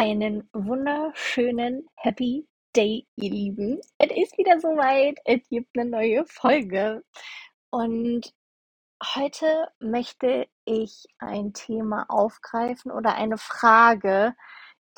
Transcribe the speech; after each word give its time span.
Einen 0.00 0.48
wunderschönen 0.52 1.88
Happy 1.96 2.46
Day, 2.76 3.04
ihr 3.16 3.30
Lieben. 3.30 3.80
Es 3.98 4.16
ist 4.16 4.38
wieder 4.38 4.60
soweit. 4.60 5.18
Es 5.24 5.40
gibt 5.48 5.76
eine 5.76 5.90
neue 5.90 6.24
Folge. 6.24 7.02
Und 7.70 8.32
heute 9.16 9.72
möchte 9.80 10.46
ich 10.66 11.04
ein 11.18 11.52
Thema 11.52 12.06
aufgreifen 12.08 12.92
oder 12.92 13.16
eine 13.16 13.38
Frage, 13.38 14.36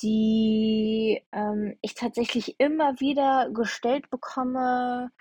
die 0.03 1.25
ähm, 1.33 1.79
ich 1.81 1.95
tatsächlich 1.95 2.61
immer 2.61 3.01
wieder 3.01 3.49
gestellt 3.55 4.11
bekomme 4.11 5.13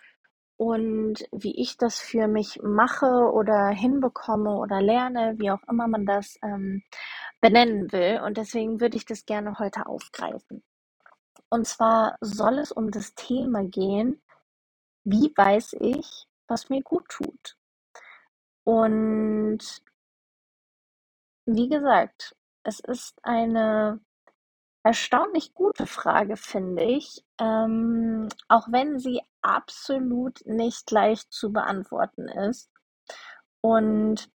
und 0.60 1.26
wie 1.32 1.56
ich 1.56 1.78
das 1.78 2.00
für 2.02 2.28
mich 2.28 2.60
mache 2.62 3.32
oder 3.32 3.70
hinbekomme 3.70 4.58
oder 4.58 4.82
lerne, 4.82 5.36
wie 5.38 5.52
auch 5.52 5.64
immer 5.70 5.88
man 5.88 6.06
das 6.06 6.38
ähm, 6.44 6.84
benennen 7.40 7.90
will. 7.94 8.20
Und 8.26 8.36
deswegen 8.36 8.82
würde 8.82 8.98
ich 8.98 9.06
das 9.06 9.26
gerne 9.26 9.58
heute 9.58 9.86
aufgreifen. 9.86 10.62
Und 11.50 11.66
zwar 11.66 12.18
soll 12.20 12.60
es 12.60 12.74
um 12.74 12.92
das 12.92 13.16
Thema 13.16 13.64
gehen, 13.64 14.22
wie 15.06 15.32
weiß 15.34 15.78
ich, 15.80 16.28
was 16.50 16.70
mir 16.70 16.82
gut 16.84 17.08
tut? 17.08 17.56
Und 18.66 19.60
wie 21.46 21.70
gesagt, 21.70 22.36
es 22.64 22.82
ist 22.82 23.18
eine 23.24 24.02
erstaunlich 24.84 25.54
gute 25.54 25.86
Frage, 25.86 26.38
finde 26.38 26.84
ich, 26.84 27.24
ähm, 27.40 28.30
auch 28.48 28.68
wenn 28.72 29.00
sie 29.00 29.22
absolut 29.42 30.46
nicht 30.46 30.90
leicht 30.92 31.32
zu 31.32 31.52
beantworten 31.52 32.28
ist. 32.28 32.70
Und 33.62 34.30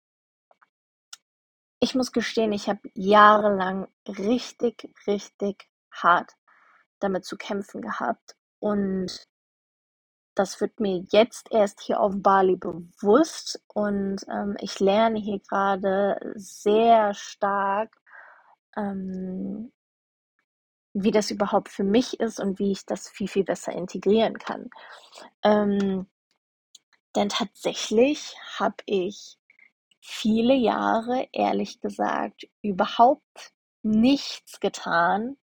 ich 1.79 1.95
muss 1.95 2.11
gestehen, 2.11 2.51
ich 2.53 2.69
habe 2.69 2.81
jahrelang 2.93 3.87
richtig, 4.07 4.93
richtig 5.07 5.67
hart 5.91 6.31
damit 6.99 7.25
zu 7.25 7.37
kämpfen 7.37 7.81
gehabt. 7.81 8.35
Und 8.59 9.27
das 10.35 10.61
wird 10.61 10.79
mir 10.79 11.03
jetzt 11.11 11.51
erst 11.51 11.81
hier 11.81 11.99
auf 11.99 12.13
Bali 12.15 12.55
bewusst. 12.55 13.61
Und 13.67 14.25
ähm, 14.29 14.55
ich 14.59 14.79
lerne 14.79 15.19
hier 15.19 15.39
gerade 15.39 16.19
sehr 16.35 17.13
stark, 17.13 17.95
ähm, 18.77 19.71
wie 20.93 21.11
das 21.11 21.31
überhaupt 21.31 21.69
für 21.69 21.83
mich 21.83 22.19
ist 22.19 22.39
und 22.39 22.59
wie 22.59 22.71
ich 22.71 22.85
das 22.85 23.09
viel, 23.09 23.27
viel 23.27 23.43
besser 23.43 23.71
integrieren 23.71 24.37
kann. 24.37 24.69
Ähm, 25.43 26.07
denn 27.15 27.29
tatsächlich 27.29 28.35
habe 28.57 28.77
ich 28.85 29.37
viele 30.01 30.53
Jahre, 30.55 31.27
ehrlich 31.31 31.79
gesagt, 31.79 32.47
überhaupt 32.61 33.53
nichts 33.83 34.59
getan, 34.59 35.37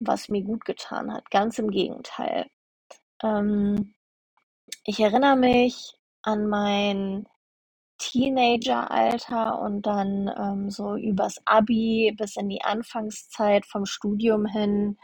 was 0.00 0.28
mir 0.28 0.42
gut 0.42 0.64
getan 0.64 1.12
hat. 1.12 1.30
Ganz 1.30 1.58
im 1.58 1.70
Gegenteil. 1.70 2.46
Ähm, 3.22 3.94
ich 4.84 5.00
erinnere 5.00 5.36
mich 5.36 5.94
an 6.22 6.48
mein 6.48 7.28
Teenageralter 8.02 9.60
und 9.60 9.82
dann 9.86 10.28
ähm, 10.36 10.70
so 10.70 10.96
übers 10.96 11.36
Abi 11.44 12.12
bis 12.16 12.36
in 12.36 12.48
die 12.48 12.62
Anfangszeit 12.62 13.64
vom 13.64 13.86
Studium 13.86 14.44
hin. 14.44 14.98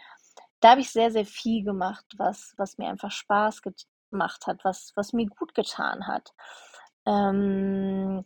Da 0.61 0.71
habe 0.71 0.81
ich 0.81 0.91
sehr, 0.91 1.13
sehr 1.13 1.25
viel 1.25 1.63
gemacht, 1.65 2.05
was, 2.17 2.55
was 2.57 2.77
mir 2.77 2.89
einfach 2.89 3.13
Spaß 3.13 3.63
gemacht 4.11 4.47
hat, 4.49 4.65
was, 4.65 4.93
was 4.97 5.13
mir 5.13 5.27
gut 5.27 5.55
getan 5.55 6.09
hat. 6.09 6.33
Ähm, 7.07 8.25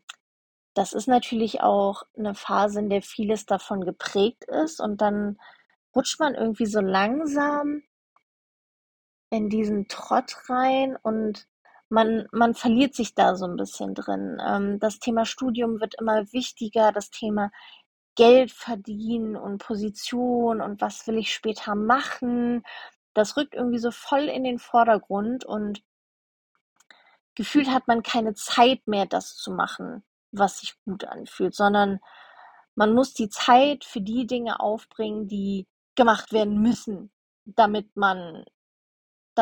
das 0.75 0.95
ist 0.95 1.07
natürlich 1.07 1.61
auch 1.61 2.05
eine 2.17 2.35
Phase, 2.35 2.81
in 2.81 2.89
der 2.89 3.03
vieles 3.03 3.45
davon 3.45 3.83
geprägt 3.83 4.45
ist 4.45 4.81
und 4.81 5.03
dann 5.03 5.39
rutscht 5.95 6.19
man 6.19 6.35
irgendwie 6.35 6.67
so 6.67 6.81
langsam 6.81 7.83
in 9.29 9.51
diesen 9.51 9.87
Trott 9.89 10.35
rein 10.49 10.97
und 11.03 11.47
man, 11.93 12.27
man 12.33 12.55
verliert 12.55 12.95
sich 12.95 13.15
da 13.15 13.37
so 13.37 13.45
ein 13.45 13.57
bisschen 13.57 13.95
drin. 13.95 14.41
Ähm, 14.45 14.81
das 14.81 14.99
Thema 14.99 15.27
Studium 15.27 15.79
wird 15.81 15.95
immer 16.01 16.33
wichtiger, 16.33 16.91
das 16.91 17.11
Thema 17.11 17.51
Geld 18.17 18.51
verdienen 18.51 19.37
und 19.37 19.59
Position 19.59 20.63
und 20.63 20.81
was 20.81 21.07
will 21.07 21.19
ich 21.19 21.35
später 21.35 21.75
machen. 21.75 22.63
Das 23.15 23.37
rückt 23.37 23.55
irgendwie 23.55 23.79
so 23.79 23.91
voll 23.91 24.23
in 24.23 24.43
den 24.43 24.59
Vordergrund 24.59 25.45
und 25.45 25.83
gefühlt 27.35 27.69
hat 27.69 27.87
man 27.89 28.03
keine 28.03 28.33
Zeit 28.35 28.87
mehr, 28.87 29.05
das 29.05 29.37
zu 29.37 29.51
machen, 29.53 30.03
was 30.31 30.61
sich 30.61 30.75
gut 30.87 31.05
anfühlt, 31.05 31.55
sondern 31.55 32.01
man 32.75 32.95
muss 32.95 33.13
die 33.13 33.29
Zeit 33.29 33.85
für 33.85 34.01
die 34.01 34.27
Dinge 34.27 34.61
aufbringen, 34.61 35.29
die 35.29 35.67
gemacht 35.95 36.33
werden 36.33 36.63
müssen, 36.63 37.13
damit 37.45 37.95
man 37.97 38.47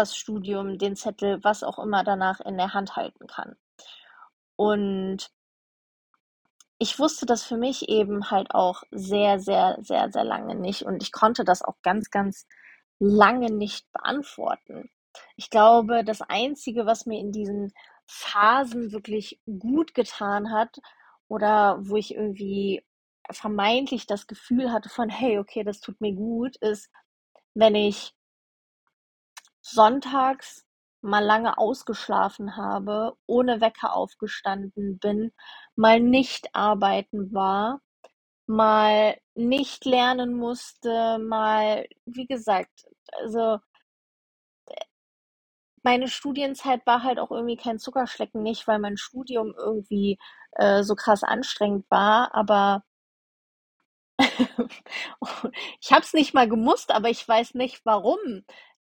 Studium, 0.07 0.79
den 0.79 0.97
Zettel, 0.97 1.43
was 1.45 1.63
auch 1.63 1.79
immer 1.79 2.05
danach 2.05 2.41
in 2.41 2.57
der 2.57 2.75
Hand 2.75 2.97
halten 2.97 3.27
kann. 3.27 3.57
Und 4.57 5.31
ich 6.79 6.99
wusste 6.99 7.27
das 7.27 7.45
für 7.45 7.57
mich 7.57 7.89
eben 7.89 8.31
halt 8.31 8.55
auch 8.55 8.83
sehr, 8.91 9.39
sehr, 9.39 9.77
sehr, 9.81 10.11
sehr 10.11 10.25
lange 10.25 10.55
nicht. 10.55 10.83
Und 10.83 11.03
ich 11.03 11.13
konnte 11.13 11.45
das 11.45 11.63
auch 11.63 11.77
ganz, 11.83 12.11
ganz 12.11 12.47
lange 12.99 13.51
nicht 13.51 13.91
beantworten. 13.93 14.91
Ich 15.37 15.51
glaube, 15.51 16.05
das 16.05 16.23
Einzige, 16.23 16.87
was 16.87 17.07
mir 17.07 17.21
in 17.21 17.33
diesen 17.33 17.73
Phasen 18.07 18.93
wirklich 18.93 19.41
gut 19.59 19.95
getan 19.95 20.53
hat 20.53 20.79
oder 21.29 21.79
wo 21.81 21.97
ich 21.97 22.15
irgendwie 22.15 22.83
vermeintlich 23.31 24.07
das 24.07 24.27
Gefühl 24.27 24.73
hatte 24.73 24.89
von, 24.89 25.09
hey, 25.09 25.39
okay, 25.39 25.65
das 25.65 25.81
tut 25.81 26.01
mir 26.01 26.15
gut, 26.15 26.57
ist, 26.57 26.91
wenn 27.55 27.75
ich 27.75 28.15
sonntags 29.61 30.65
mal 31.03 31.25
lange 31.25 31.59
ausgeschlafen 31.59 32.57
habe, 32.57 33.17
ohne 33.27 33.61
Wecker 33.61 33.95
aufgestanden 33.95 34.99
bin, 34.99 35.33
mal 35.77 36.01
nicht 36.01 36.55
arbeiten 36.55 37.33
war, 37.33 37.81
mal 38.47 39.19
nicht 39.35 39.85
lernen 39.85 40.35
musste, 40.35 41.19
mal, 41.19 41.87
wie 42.05 42.27
gesagt, 42.27 42.87
also 43.23 43.59
meine 45.83 46.09
Studienzeit 46.09 46.87
war 46.87 47.03
halt 47.03 47.19
auch 47.19 47.31
irgendwie 47.31 47.57
kein 47.57 47.79
Zuckerschlecken, 47.79 48.43
nicht 48.43 48.67
weil 48.69 48.79
mein 48.79 48.97
Studium 48.97 49.55
irgendwie 49.57 50.19
äh, 50.53 50.83
so 50.83 50.95
krass 50.95 51.23
anstrengend 51.23 51.87
war, 51.91 52.35
aber 52.35 52.83
ich 55.81 55.93
habe 55.93 56.03
es 56.03 56.13
nicht 56.13 56.35
mal 56.35 56.49
gemusst, 56.49 56.91
aber 56.93 57.09
ich 57.09 57.27
weiß 57.27 57.55
nicht 57.55 57.81
warum. 57.85 58.19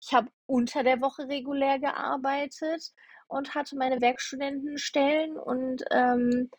Ich 0.00 0.12
habe 0.12 0.28
unter 0.46 0.82
der 0.82 1.00
Woche 1.00 1.28
regulär 1.28 1.78
gearbeitet 1.78 2.92
und 3.28 3.54
hatte 3.54 3.76
meine 3.76 4.00
Werkstudentenstellen 4.00 5.36
und 5.38 5.84
ähm, 5.90 6.50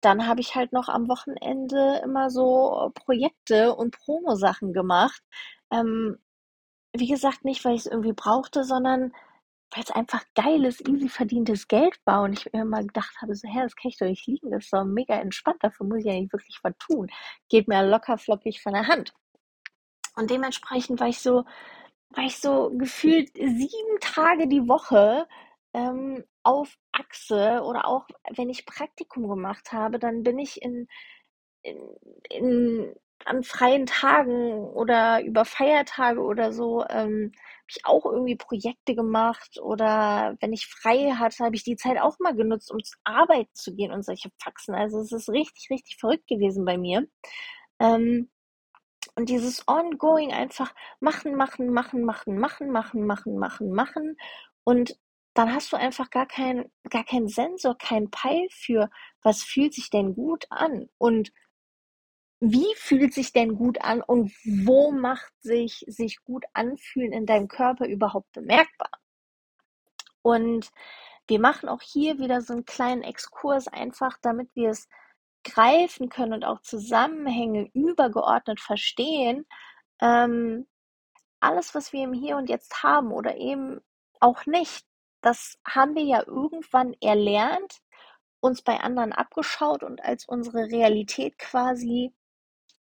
dann 0.00 0.26
habe 0.26 0.40
ich 0.40 0.54
halt 0.54 0.72
noch 0.72 0.88
am 0.88 1.08
Wochenende 1.08 2.00
immer 2.04 2.30
so 2.30 2.90
Projekte 2.94 3.74
und 3.74 3.98
Promo-Sachen 3.98 4.72
gemacht. 4.72 5.22
Ähm, 5.70 6.18
wie 6.94 7.08
gesagt, 7.08 7.44
nicht, 7.44 7.64
weil 7.64 7.74
ich 7.74 7.80
es 7.82 7.86
irgendwie 7.86 8.12
brauchte, 8.12 8.64
sondern 8.64 9.12
weil 9.72 9.84
es 9.84 9.90
einfach 9.90 10.24
geiles, 10.34 10.80
easy 10.86 11.08
verdientes 11.08 11.68
Geld 11.68 11.98
war 12.04 12.22
und 12.22 12.32
ich 12.32 12.52
mir 12.52 12.62
immer 12.62 12.82
gedacht 12.82 13.14
habe, 13.20 13.34
so, 13.34 13.48
hä, 13.48 13.60
das 13.62 13.76
kann 13.76 13.90
ich 13.90 13.98
doch 13.98 14.06
nicht 14.06 14.26
liegen, 14.26 14.50
das 14.50 14.64
ist 14.64 14.72
doch 14.72 14.84
mega 14.84 15.14
entspannt, 15.14 15.62
dafür 15.62 15.86
muss 15.86 16.00
ich 16.00 16.06
ja 16.06 16.12
nicht 16.12 16.32
wirklich 16.32 16.58
was 16.62 16.74
tun. 16.78 17.08
Geht 17.48 17.68
mir 17.68 17.86
locker 17.86 18.18
flockig 18.18 18.62
von 18.62 18.72
der 18.72 18.88
Hand. 18.88 19.12
Und 20.16 20.30
dementsprechend 20.30 21.00
war 21.00 21.08
ich 21.08 21.20
so, 21.20 21.44
war 22.10 22.24
ich 22.24 22.38
so 22.38 22.70
gefühlt 22.76 23.30
sieben 23.34 24.00
Tage 24.00 24.48
die 24.48 24.68
Woche 24.68 25.28
ähm, 25.72 26.24
auf 26.42 26.76
Achse 26.92 27.62
oder 27.62 27.86
auch 27.86 28.06
wenn 28.34 28.50
ich 28.50 28.66
Praktikum 28.66 29.28
gemacht 29.28 29.72
habe, 29.72 29.98
dann 29.98 30.22
bin 30.24 30.38
ich 30.38 30.62
in, 30.62 30.88
in, 31.62 31.78
in 32.28 32.94
an 33.26 33.42
freien 33.42 33.86
Tagen 33.86 34.64
oder 34.64 35.22
über 35.22 35.44
Feiertage 35.44 36.20
oder 36.20 36.52
so 36.52 36.84
ähm, 36.88 37.32
habe 37.34 37.66
ich 37.68 37.86
auch 37.86 38.04
irgendwie 38.06 38.36
Projekte 38.36 38.94
gemacht 38.94 39.58
oder 39.62 40.36
wenn 40.40 40.52
ich 40.52 40.66
frei 40.66 41.12
hatte, 41.12 41.44
habe 41.44 41.56
ich 41.56 41.64
die 41.64 41.76
Zeit 41.76 42.00
auch 42.00 42.18
mal 42.18 42.34
genutzt, 42.34 42.70
um 42.72 42.82
zu 42.82 42.96
arbeiten 43.04 43.54
zu 43.54 43.74
gehen 43.74 43.92
und 43.92 44.04
solche 44.04 44.30
Faxen. 44.42 44.74
Also 44.74 45.00
es 45.00 45.12
ist 45.12 45.28
richtig, 45.28 45.70
richtig 45.70 45.98
verrückt 45.98 46.26
gewesen 46.26 46.64
bei 46.64 46.78
mir. 46.78 47.06
Ähm, 47.78 48.30
und 49.16 49.28
dieses 49.28 49.66
Ongoing 49.68 50.32
einfach 50.32 50.74
machen, 51.00 51.34
machen, 51.36 51.70
machen, 51.72 52.04
machen, 52.04 52.38
machen, 52.38 52.70
machen, 52.70 53.06
machen, 53.06 53.38
machen, 53.38 53.70
machen. 53.72 54.16
Und 54.64 54.96
dann 55.34 55.54
hast 55.54 55.72
du 55.72 55.76
einfach 55.76 56.10
gar 56.10 56.26
keinen 56.26 56.70
gar 56.90 57.04
keinen 57.04 57.28
Sensor, 57.28 57.76
keinen 57.78 58.10
Peil 58.10 58.48
für, 58.50 58.90
was 59.22 59.42
fühlt 59.42 59.74
sich 59.74 59.90
denn 59.90 60.14
gut 60.14 60.46
an? 60.50 60.88
Und 60.98 61.32
wie 62.40 62.74
fühlt 62.76 63.14
sich 63.14 63.32
denn 63.32 63.56
gut 63.56 63.82
an 63.82 64.02
und 64.02 64.32
wo 64.44 64.92
macht 64.92 65.32
sich 65.42 65.84
sich 65.88 66.22
gut 66.24 66.44
anfühlen 66.54 67.12
in 67.12 67.26
deinem 67.26 67.48
Körper 67.48 67.86
überhaupt 67.86 68.32
bemerkbar? 68.32 68.90
Und 70.22 70.70
wir 71.28 71.40
machen 71.40 71.68
auch 71.68 71.82
hier 71.82 72.18
wieder 72.18 72.40
so 72.42 72.52
einen 72.54 72.64
kleinen 72.64 73.02
Exkurs, 73.02 73.68
einfach 73.68 74.18
damit 74.22 74.50
wir 74.54 74.70
es 74.70 74.88
greifen 75.44 76.08
können 76.08 76.34
und 76.34 76.44
auch 76.44 76.60
Zusammenhänge 76.62 77.70
übergeordnet 77.74 78.60
verstehen. 78.60 79.46
ähm, 80.00 80.66
alles, 81.40 81.74
was 81.74 81.92
wir 81.92 82.04
im 82.04 82.12
Hier 82.12 82.36
und 82.36 82.48
Jetzt 82.50 82.82
haben 82.82 83.12
oder 83.12 83.36
eben 83.36 83.80
auch 84.20 84.46
nicht, 84.46 84.86
das 85.22 85.58
haben 85.66 85.94
wir 85.94 86.04
ja 86.04 86.22
irgendwann 86.26 86.94
erlernt, 87.00 87.80
uns 88.40 88.62
bei 88.62 88.80
anderen 88.80 89.12
abgeschaut 89.12 89.82
und 89.82 90.02
als 90.04 90.26
unsere 90.26 90.66
Realität 90.70 91.38
quasi 91.38 92.12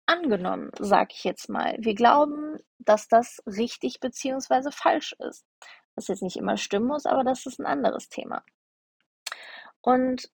angenommen, 0.06 0.70
sag 0.78 1.12
ich 1.12 1.24
jetzt 1.24 1.48
mal. 1.48 1.76
Wir 1.78 1.94
glauben, 1.94 2.58
dass 2.78 3.08
das 3.08 3.42
richtig 3.46 4.00
beziehungsweise 4.00 4.70
falsch 4.72 5.14
ist. 5.18 5.44
Was 5.94 6.08
jetzt 6.08 6.22
nicht 6.22 6.36
immer 6.36 6.56
stimmen 6.56 6.86
muss, 6.86 7.06
aber 7.06 7.24
das 7.24 7.46
ist 7.46 7.60
ein 7.60 7.66
anderes 7.66 8.08
Thema. 8.08 8.44
Und 9.80 10.30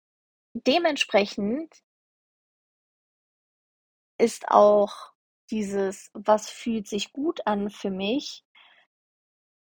dementsprechend 0.54 1.74
ist 4.20 4.50
auch 4.50 5.12
dieses, 5.52 6.10
was 6.14 6.50
fühlt 6.50 6.88
sich 6.88 7.14
gut 7.14 7.46
an 7.46 7.70
für 7.70 7.92
mich, 7.92 8.44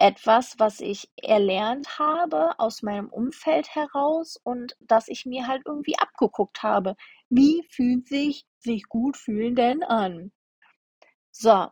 etwas, 0.01 0.59
was 0.59 0.81
ich 0.81 1.11
erlernt 1.17 1.99
habe 1.99 2.59
aus 2.59 2.83
meinem 2.83 3.11
Umfeld 3.11 3.75
heraus 3.75 4.41
und 4.43 4.75
das 4.81 5.09
ich 5.09 5.27
mir 5.27 5.47
halt 5.47 5.63
irgendwie 5.67 5.99
abgeguckt 5.99 6.63
habe. 6.63 6.97
Wie 7.33 7.63
fühlt 7.71 8.09
sich 8.09 8.45
sich 8.59 8.83
gut 8.89 9.17
fühlen 9.17 9.55
denn 9.55 9.85
an? 9.85 10.33
So. 11.31 11.69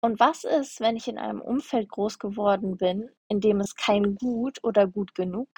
Und 0.00 0.18
was 0.18 0.42
ist, 0.42 0.80
wenn 0.80 0.96
ich 0.96 1.06
in 1.06 1.18
einem 1.18 1.40
Umfeld 1.40 1.88
groß 1.88 2.18
geworden 2.18 2.76
bin, 2.76 3.08
in 3.28 3.40
dem 3.40 3.60
es 3.60 3.76
kein 3.76 4.16
gut 4.16 4.58
oder 4.64 4.88
gut 4.88 5.14
genug 5.14 5.48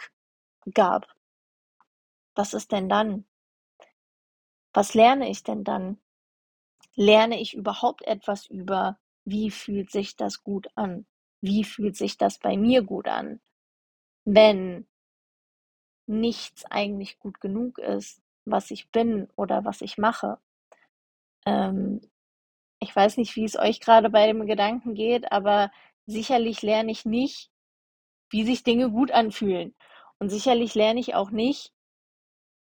gab? 0.75 1.07
Was 2.35 2.53
ist 2.53 2.71
denn 2.73 2.91
dann? 2.91 3.25
Was 4.75 4.93
lerne 4.93 5.31
ich 5.31 5.43
denn 5.43 5.65
dann? 5.65 5.99
Lerne 6.95 7.41
ich 7.41 7.55
überhaupt 7.55 8.03
etwas 8.03 8.45
über, 8.47 8.99
wie 9.25 9.51
fühlt 9.51 9.91
sich 9.91 10.17
das 10.17 10.43
gut 10.45 10.69
an? 10.75 11.07
Wie 11.41 11.65
fühlt 11.65 11.97
sich 11.97 12.19
das 12.19 12.39
bei 12.39 12.59
mir 12.59 12.83
gut 12.83 13.09
an? 13.09 13.41
Wenn 14.27 14.87
nichts 16.07 16.65
eigentlich 16.67 17.19
gut 17.19 17.41
genug 17.41 17.79
ist, 17.79 18.24
was 18.45 18.71
ich 18.71 18.91
bin 18.91 19.29
oder 19.37 19.65
was 19.65 19.81
ich 19.81 19.99
mache. 19.99 20.39
Ähm, 21.47 22.01
ich 22.81 22.95
weiß 22.95 23.17
nicht, 23.17 23.37
wie 23.37 23.45
es 23.45 23.57
euch 23.59 23.81
gerade 23.81 24.11
bei 24.11 24.27
dem 24.27 24.47
Gedanken 24.47 24.95
geht, 24.95 25.33
aber 25.33 25.71
sicherlich 26.07 26.63
lerne 26.63 26.93
ich 26.93 27.05
nicht, 27.05 27.51
wie 28.31 28.45
sich 28.45 28.63
Dinge 28.63 28.91
gut 28.91 29.11
anfühlen. 29.11 29.75
Und 30.19 30.31
sicherlich 30.31 30.75
lerne 30.75 31.01
ich 31.01 31.15
auch 31.15 31.31
nicht, 31.31 31.73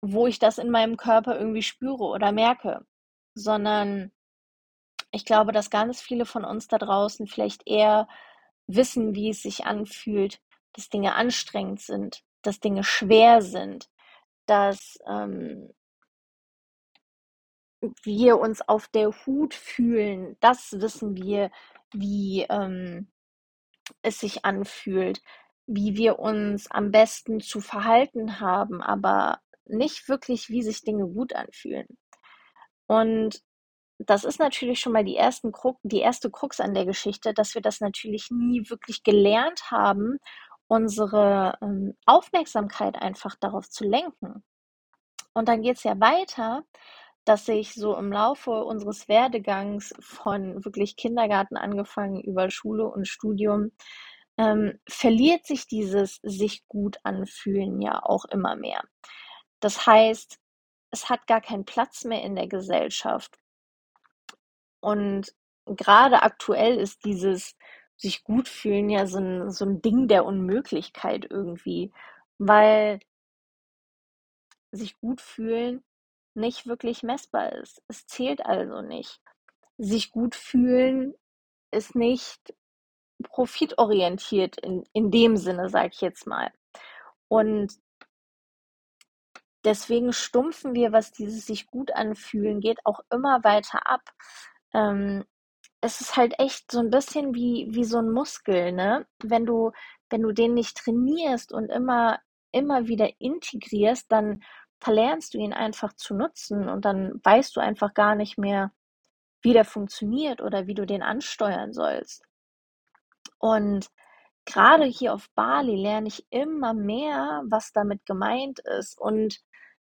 wo 0.01 0.27
ich 0.27 0.39
das 0.39 0.59
in 0.59 0.71
meinem 0.71 0.97
Körper 0.97 1.39
irgendwie 1.39 1.63
spüre 1.63 2.05
oder 2.05 2.33
merke, 2.33 2.87
sondern 3.35 4.13
ich 5.11 5.25
glaube, 5.25 5.53
dass 5.53 5.71
ganz 5.71 6.01
viele 6.01 6.27
von 6.27 6.45
uns 6.45 6.69
da 6.69 6.79
draußen 6.79 7.27
vielleicht 7.27 7.67
eher 7.67 8.09
wissen, 8.67 9.15
wie 9.15 9.31
es 9.31 9.43
sich 9.43 9.65
anfühlt, 9.65 10.41
dass 10.75 10.91
Dinge 10.91 11.15
anstrengend 11.15 11.81
sind, 11.81 12.23
dass 12.43 12.61
Dinge 12.61 12.85
schwer 12.85 13.43
sind, 13.43 13.89
dass 14.49 14.99
ähm, 15.07 15.71
wir 18.03 18.39
uns 18.39 18.61
auf 18.63 18.89
der 18.89 19.11
Hut 19.27 19.55
fühlen. 19.55 20.37
Das 20.41 20.73
wissen 20.81 21.17
wir, 21.17 21.51
wie 21.93 22.47
ähm, 22.49 23.09
es 24.03 24.21
sich 24.21 24.45
anfühlt, 24.45 25.23
wie 25.67 25.97
wir 25.97 26.19
uns 26.19 26.71
am 26.71 26.91
besten 26.91 27.41
zu 27.41 27.61
verhalten 27.61 28.41
haben, 28.41 28.83
aber 28.83 29.41
nicht 29.67 30.09
wirklich, 30.09 30.49
wie 30.49 30.63
sich 30.63 30.83
Dinge 30.83 31.07
gut 31.07 31.35
anfühlen. 31.35 31.87
Und 32.87 33.43
das 33.99 34.25
ist 34.25 34.39
natürlich 34.39 34.81
schon 34.81 34.93
mal 34.93 35.05
die, 35.05 35.17
ersten 35.17 35.53
Krux, 35.53 35.79
die 35.83 36.01
erste 36.01 36.31
Krux 36.31 36.61
an 36.61 36.73
der 36.73 36.87
Geschichte, 36.87 37.35
dass 37.35 37.55
wir 37.55 37.63
das 37.63 37.81
natürlich 37.81 38.31
nie 38.31 38.71
wirklich 38.71 39.03
gelernt 39.03 39.71
haben, 39.71 40.19
unsere 40.69 41.59
ähm, 41.63 41.97
Aufmerksamkeit 42.07 42.97
einfach 42.97 43.35
darauf 43.37 43.69
zu 43.69 43.85
lenken. 43.85 44.45
Und 45.33 45.49
dann 45.49 45.63
geht 45.63 45.77
es 45.79 45.85
ja 45.85 45.99
weiter, 45.99 46.65
dass 47.25 47.47
sich 47.47 47.75
so 47.75 47.97
im 47.97 48.13
Laufe 48.13 48.51
unseres 48.65 49.09
Werdegangs 49.09 49.95
von 50.01 50.65
wirklich 50.65 50.97
Kindergarten 50.97 51.57
angefangen 51.57 52.21
über 52.23 52.51
Schule 52.51 52.89
und 52.89 53.07
Studium 53.07 53.73
ähm, 54.39 54.79
verliert 54.89 55.47
sich 55.47 55.67
dieses 55.67 56.21
sich 56.23 56.67
gut 56.69 56.99
anfühlen 57.03 57.81
ja 57.81 58.03
auch 58.03 58.25
immer 58.27 58.57
mehr. 58.57 58.83
Das 59.61 59.87
heißt, 59.87 60.39
es 60.91 61.11
hat 61.11 61.27
gar 61.27 61.41
keinen 61.41 61.65
Platz 61.65 62.05
mehr 62.05 62.23
in 62.23 62.35
der 62.35 62.47
Gesellschaft. 62.47 63.39
Und 64.81 65.35
gerade 65.67 66.23
aktuell 66.23 66.79
ist 66.79 67.05
dieses 67.05 67.57
sich 67.99 68.25
gut 68.25 68.49
fühlen 68.49 68.89
ja 68.89 69.07
so 69.07 69.19
ein, 69.19 69.51
so 69.51 69.65
ein 69.65 69.83
Ding 69.83 70.09
der 70.09 70.25
Unmöglichkeit 70.25 71.27
irgendwie, 71.29 71.93
weil 72.39 73.01
sich 74.71 74.99
gut 75.01 75.21
fühlen 75.21 75.85
nicht 76.35 76.67
wirklich 76.67 77.03
messbar 77.03 77.53
ist. 77.53 77.83
Es 77.89 78.07
zählt 78.07 78.47
also 78.47 78.81
nicht. 78.81 79.21
Sich 79.77 80.13
gut 80.13 80.35
fühlen 80.35 81.15
ist 81.73 81.97
nicht 81.97 82.55
profitorientiert 83.25 84.59
in, 84.59 84.85
in 84.93 85.11
dem 85.11 85.37
Sinne, 85.37 85.69
sage 85.69 85.91
ich 85.93 86.01
jetzt 86.01 86.27
mal. 86.27 86.53
Und 87.27 87.75
deswegen 89.65 90.13
stumpfen 90.13 90.75
wir, 90.75 90.93
was 90.93 91.11
dieses 91.11 91.47
sich 91.47 91.67
gut 91.67 91.91
anfühlen 91.93 92.61
geht, 92.61 92.79
auch 92.85 93.01
immer 93.11 93.43
weiter 93.43 93.87
ab. 93.91 94.03
Ähm, 94.73 95.25
es 95.81 96.01
ist 96.01 96.17
halt 96.17 96.35
echt 96.39 96.73
so 96.73 96.81
ein 96.81 96.91
bisschen 96.91 97.35
wie, 97.35 97.69
wie 97.71 97.85
so 97.85 97.99
ein 97.99 98.11
Muskel, 98.11 98.73
ne? 98.73 99.07
Wenn 99.23 99.47
du, 99.47 99.73
wenn 100.11 100.23
du 100.23 100.33
den 100.33 100.55
nicht 100.55 100.77
trainierst 100.77 101.53
und 101.53 101.71
immer, 101.71 102.19
immer 102.53 102.89
wieder 102.89 103.11
integrierst, 103.21 104.11
dann 104.11 104.43
verlernst 104.81 105.35
du 105.35 105.39
ihn 105.39 105.53
einfach 105.53 105.93
zu 105.95 106.15
nutzen 106.15 106.69
und 106.69 106.85
dann 106.85 107.21
weißt 107.25 107.57
du 107.57 107.61
einfach 107.61 107.95
gar 107.95 108.15
nicht 108.15 108.39
mehr, 108.39 108.73
wie 109.43 109.53
der 109.53 109.65
funktioniert 109.65 110.41
oder 110.41 110.67
wie 110.67 110.75
du 110.75 110.87
den 110.87 111.03
ansteuern 111.03 111.73
sollst. 111.73 112.25
Und 113.39 113.89
gerade 114.45 114.85
hier 114.85 115.15
auf 115.15 115.31
Bali 115.35 115.77
lerne 115.77 116.09
ich 116.09 116.27
immer 116.31 116.75
mehr, 116.75 117.43
was 117.47 117.73
damit 117.73 118.05
gemeint 118.07 118.61
ist. 118.61 118.99
Und 118.99 119.41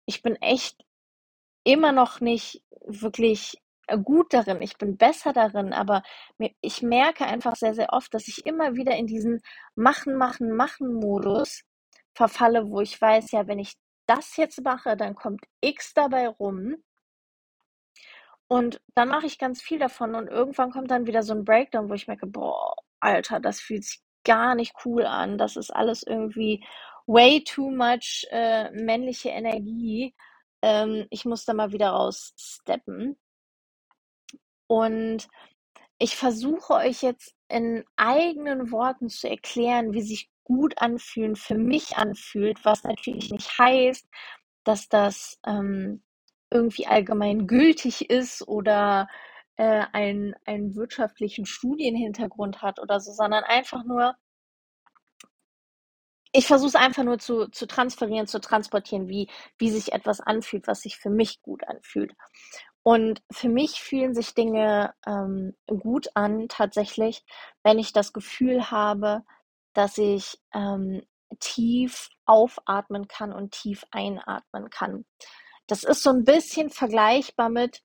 ich 0.07 0.23
bin 0.23 0.37
echt 0.37 0.85
immer 1.65 1.93
noch 1.93 2.21
nicht 2.21 2.63
wirklich 2.87 3.61
gut 3.99 4.33
darin. 4.33 4.63
Ich 4.63 4.79
bin 4.79 4.97
besser 4.97 5.33
darin, 5.33 5.73
aber 5.73 6.03
ich 6.61 6.83
merke 6.83 7.25
einfach 7.27 7.57
sehr, 7.57 7.75
sehr 7.75 7.93
oft, 7.93 8.13
dass 8.15 8.29
ich 8.29 8.47
immer 8.47 8.75
wieder 8.77 8.97
in 8.97 9.07
diesen 9.07 9.41
Machen, 9.75 10.17
Machen, 10.17 10.55
Machen-Modus 10.57 11.63
verfalle, 12.15 12.71
wo 12.71 12.81
ich 12.81 13.01
weiß, 13.01 13.31
ja, 13.33 13.47
wenn 13.47 13.59
ich 13.59 13.75
das 14.07 14.37
jetzt 14.37 14.63
mache, 14.65 14.97
dann 14.97 15.15
kommt 15.15 15.45
X 15.61 15.95
dabei 15.95 16.29
rum. 16.29 16.77
Und 18.49 18.81
dann 18.95 19.09
mache 19.09 19.27
ich 19.27 19.39
ganz 19.39 19.63
viel 19.63 19.79
davon 19.79 20.15
und 20.17 20.27
irgendwann 20.29 20.73
kommt 20.73 20.91
dann 20.91 21.07
wieder 21.07 21.23
so 21.23 21.33
ein 21.35 21.45
Breakdown, 21.45 21.89
wo 21.89 21.95
ich 21.95 22.09
merke, 22.09 22.27
boah, 22.27 22.75
Alter, 22.99 23.39
das 23.41 23.61
fühlt 23.61 23.85
sich 23.85 24.01
gar 24.25 24.55
nicht 24.57 24.75
cool 24.85 25.07
an. 25.07 25.39
Das 25.39 25.57
ist 25.57 25.71
alles 25.71 26.03
irgendwie 26.03 26.65
way 27.07 27.43
too 27.45 27.71
much 27.71 28.27
äh, 28.31 28.71
männliche 28.73 29.31
Energie. 29.31 30.15
Ähm, 30.63 31.07
ich 31.11 31.25
muss 31.25 31.45
da 31.45 31.55
mal 31.55 31.73
wieder 31.73 31.91
raussteppen. 31.91 33.17
Und 34.71 35.27
ich 35.99 36.15
versuche 36.15 36.75
euch 36.75 37.03
jetzt 37.03 37.35
in 37.49 37.85
eigenen 37.97 38.71
Worten 38.71 39.09
zu 39.09 39.29
erklären, 39.29 39.93
wie 39.93 40.01
sich 40.01 40.31
gut 40.45 40.81
anfühlen 40.81 41.35
für 41.35 41.57
mich 41.57 41.97
anfühlt, 41.97 42.65
was 42.65 42.85
natürlich 42.85 43.33
nicht 43.33 43.59
heißt, 43.59 44.07
dass 44.63 44.89
das 44.89 45.41
ähm, 45.45 46.05
irgendwie 46.53 46.87
allgemein 46.87 47.49
gültig 47.49 48.11
ist 48.11 48.47
oder 48.47 49.09
äh, 49.57 49.87
einen, 49.93 50.37
einen 50.45 50.77
wirtschaftlichen 50.77 51.47
Studienhintergrund 51.47 52.63
hat 52.63 52.79
oder 52.79 53.01
so, 53.01 53.11
sondern 53.11 53.43
einfach 53.43 53.83
nur, 53.83 54.15
ich 56.31 56.47
versuche 56.47 56.69
es 56.69 56.75
einfach 56.77 57.03
nur 57.03 57.19
zu, 57.19 57.49
zu 57.49 57.67
transferieren, 57.67 58.29
zu 58.29 58.41
transportieren, 58.41 59.09
wie, 59.09 59.29
wie 59.59 59.71
sich 59.71 59.93
etwas 59.93 60.21
anfühlt, 60.21 60.69
was 60.69 60.83
sich 60.83 60.97
für 60.97 61.11
mich 61.11 61.43
gut 61.43 61.67
anfühlt. 61.67 62.13
Und 62.83 63.23
für 63.31 63.49
mich 63.49 63.81
fühlen 63.83 64.15
sich 64.15 64.35
Dinge 64.35 64.95
ähm, 65.07 65.55
gut 65.67 66.09
an, 66.15 66.49
tatsächlich, 66.49 67.25
wenn 67.63 67.79
ich 67.79 67.93
das 67.93 68.13
Gefühl 68.13 68.71
habe, 68.71 69.23
dass 69.75 69.99
ich 69.99 70.39
ähm, 70.55 71.03
tief 71.39 72.09
aufatmen 72.25 73.07
kann 73.07 73.33
und 73.33 73.53
tief 73.53 73.85
einatmen 73.91 74.71
kann. 74.71 75.05
Das 75.67 75.85
ist 75.85 76.03
so 76.03 76.11
ein 76.11 76.25
bisschen 76.25 76.71
vergleichbar 76.71 77.51
mit, 77.51 77.83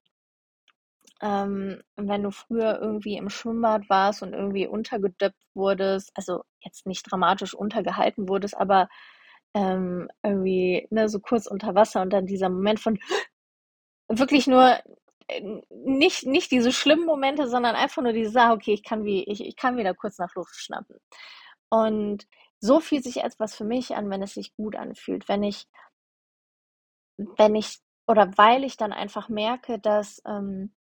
ähm, 1.22 1.82
wenn 1.96 2.22
du 2.22 2.30
früher 2.30 2.78
irgendwie 2.80 3.16
im 3.16 3.30
Schwimmbad 3.30 3.88
warst 3.88 4.22
und 4.22 4.32
irgendwie 4.32 4.66
untergedöpft 4.66 5.46
wurdest, 5.54 6.10
also 6.14 6.42
jetzt 6.60 6.86
nicht 6.86 7.10
dramatisch 7.10 7.54
untergehalten 7.54 8.28
wurdest, 8.28 8.56
aber 8.56 8.88
ähm, 9.54 10.08
irgendwie 10.22 10.86
ne, 10.90 11.08
so 11.08 11.20
kurz 11.20 11.46
unter 11.46 11.74
Wasser 11.74 12.02
und 12.02 12.12
dann 12.12 12.26
dieser 12.26 12.48
Moment 12.50 12.80
von 12.80 12.98
wirklich 14.08 14.46
nur 14.46 14.78
äh, 15.28 15.62
nicht, 15.70 16.26
nicht 16.26 16.50
diese 16.50 16.72
schlimmen 16.72 17.06
Momente, 17.06 17.48
sondern 17.48 17.74
einfach 17.76 18.02
nur 18.02 18.12
diese 18.12 18.30
Sache, 18.30 18.52
okay, 18.52 18.72
ich 18.74 18.82
kann, 18.84 19.04
wie, 19.04 19.24
ich, 19.24 19.44
ich 19.44 19.56
kann 19.56 19.76
wieder 19.76 19.94
kurz 19.94 20.18
nach 20.18 20.34
Luft 20.34 20.54
schnappen. 20.56 20.96
Und 21.68 22.26
so 22.60 22.80
fühlt 22.80 23.04
sich 23.04 23.18
etwas 23.18 23.54
für 23.54 23.64
mich 23.64 23.96
an, 23.96 24.10
wenn 24.10 24.22
es 24.22 24.34
sich 24.34 24.54
gut 24.56 24.76
anfühlt. 24.76 25.28
Wenn 25.28 25.42
ich, 25.42 25.66
wenn 27.16 27.54
ich, 27.54 27.80
oder 28.06 28.30
weil 28.36 28.64
ich 28.64 28.76
dann 28.76 28.92
einfach 28.92 29.28
merke, 29.28 29.78
dass 29.78 30.22
ähm, 30.26 30.74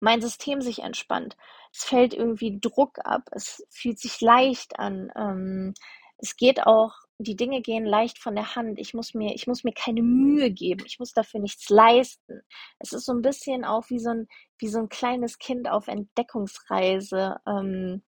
mein 0.00 0.20
System 0.20 0.60
sich 0.62 0.80
entspannt. 0.80 1.36
Es 1.72 1.84
fällt 1.84 2.14
irgendwie 2.14 2.58
Druck 2.60 2.98
ab. 3.04 3.22
Es 3.32 3.64
fühlt 3.70 3.98
sich 3.98 4.20
leicht 4.20 4.78
an. 4.78 5.10
Ähm, 5.16 5.74
es 6.18 6.36
geht 6.36 6.66
auch, 6.66 6.94
die 7.18 7.36
Dinge 7.36 7.60
gehen 7.60 7.84
leicht 7.84 8.18
von 8.18 8.34
der 8.36 8.54
Hand. 8.54 8.78
Ich 8.78 8.94
muss 8.94 9.12
mir, 9.12 9.34
ich 9.34 9.46
muss 9.46 9.64
mir 9.64 9.72
keine 9.72 10.02
Mühe 10.02 10.50
geben. 10.50 10.84
Ich 10.86 10.98
muss 10.98 11.12
dafür 11.12 11.40
nichts 11.40 11.68
leisten. 11.68 12.42
Es 12.78 12.92
ist 12.92 13.06
so 13.06 13.12
ein 13.12 13.22
bisschen 13.22 13.64
auch 13.64 13.90
wie 13.90 13.98
so 13.98 14.10
ein, 14.10 14.28
wie 14.58 14.68
so 14.68 14.78
ein 14.78 14.88
kleines 14.88 15.38
Kind 15.38 15.68
auf 15.68 15.88
Entdeckungsreise. 15.88 17.36
Ähm, 17.46 18.02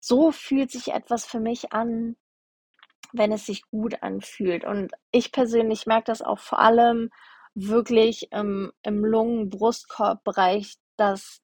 so 0.00 0.32
fühlt 0.32 0.70
sich 0.70 0.88
etwas 0.88 1.26
für 1.26 1.40
mich 1.40 1.72
an, 1.72 2.16
wenn 3.12 3.32
es 3.32 3.46
sich 3.46 3.62
gut 3.70 4.02
anfühlt. 4.02 4.64
Und 4.64 4.92
ich 5.12 5.30
persönlich 5.30 5.86
merke 5.86 6.04
das 6.06 6.22
auch 6.22 6.38
vor 6.38 6.58
allem 6.58 7.10
wirklich 7.54 8.32
im, 8.32 8.72
im 8.82 9.04
Lungen-Brustkorb-Bereich, 9.04 10.76
dass 10.96 11.40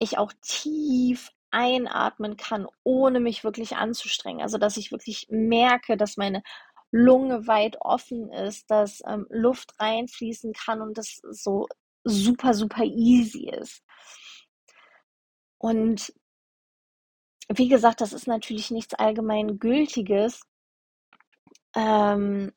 ich 0.00 0.18
auch 0.18 0.32
tief 0.42 1.30
einatmen 1.52 2.36
kann, 2.36 2.66
ohne 2.84 3.20
mich 3.20 3.44
wirklich 3.44 3.76
anzustrengen. 3.76 4.42
Also, 4.42 4.58
dass 4.58 4.76
ich 4.76 4.92
wirklich 4.92 5.26
merke, 5.30 5.96
dass 5.96 6.16
meine 6.16 6.42
Lunge 6.90 7.46
weit 7.46 7.76
offen 7.80 8.30
ist, 8.32 8.70
dass 8.70 9.02
ähm, 9.06 9.26
Luft 9.30 9.72
reinfließen 9.80 10.52
kann 10.52 10.82
und 10.82 10.98
das 10.98 11.20
so 11.30 11.68
super, 12.04 12.54
super 12.54 12.84
easy 12.84 13.48
ist. 13.50 13.82
Und 15.58 16.12
wie 17.48 17.68
gesagt, 17.68 18.00
das 18.00 18.12
ist 18.12 18.26
natürlich 18.26 18.70
nichts 18.70 18.94
allgemein 18.94 19.58
Gültiges, 19.58 20.42
ähm, 21.74 22.52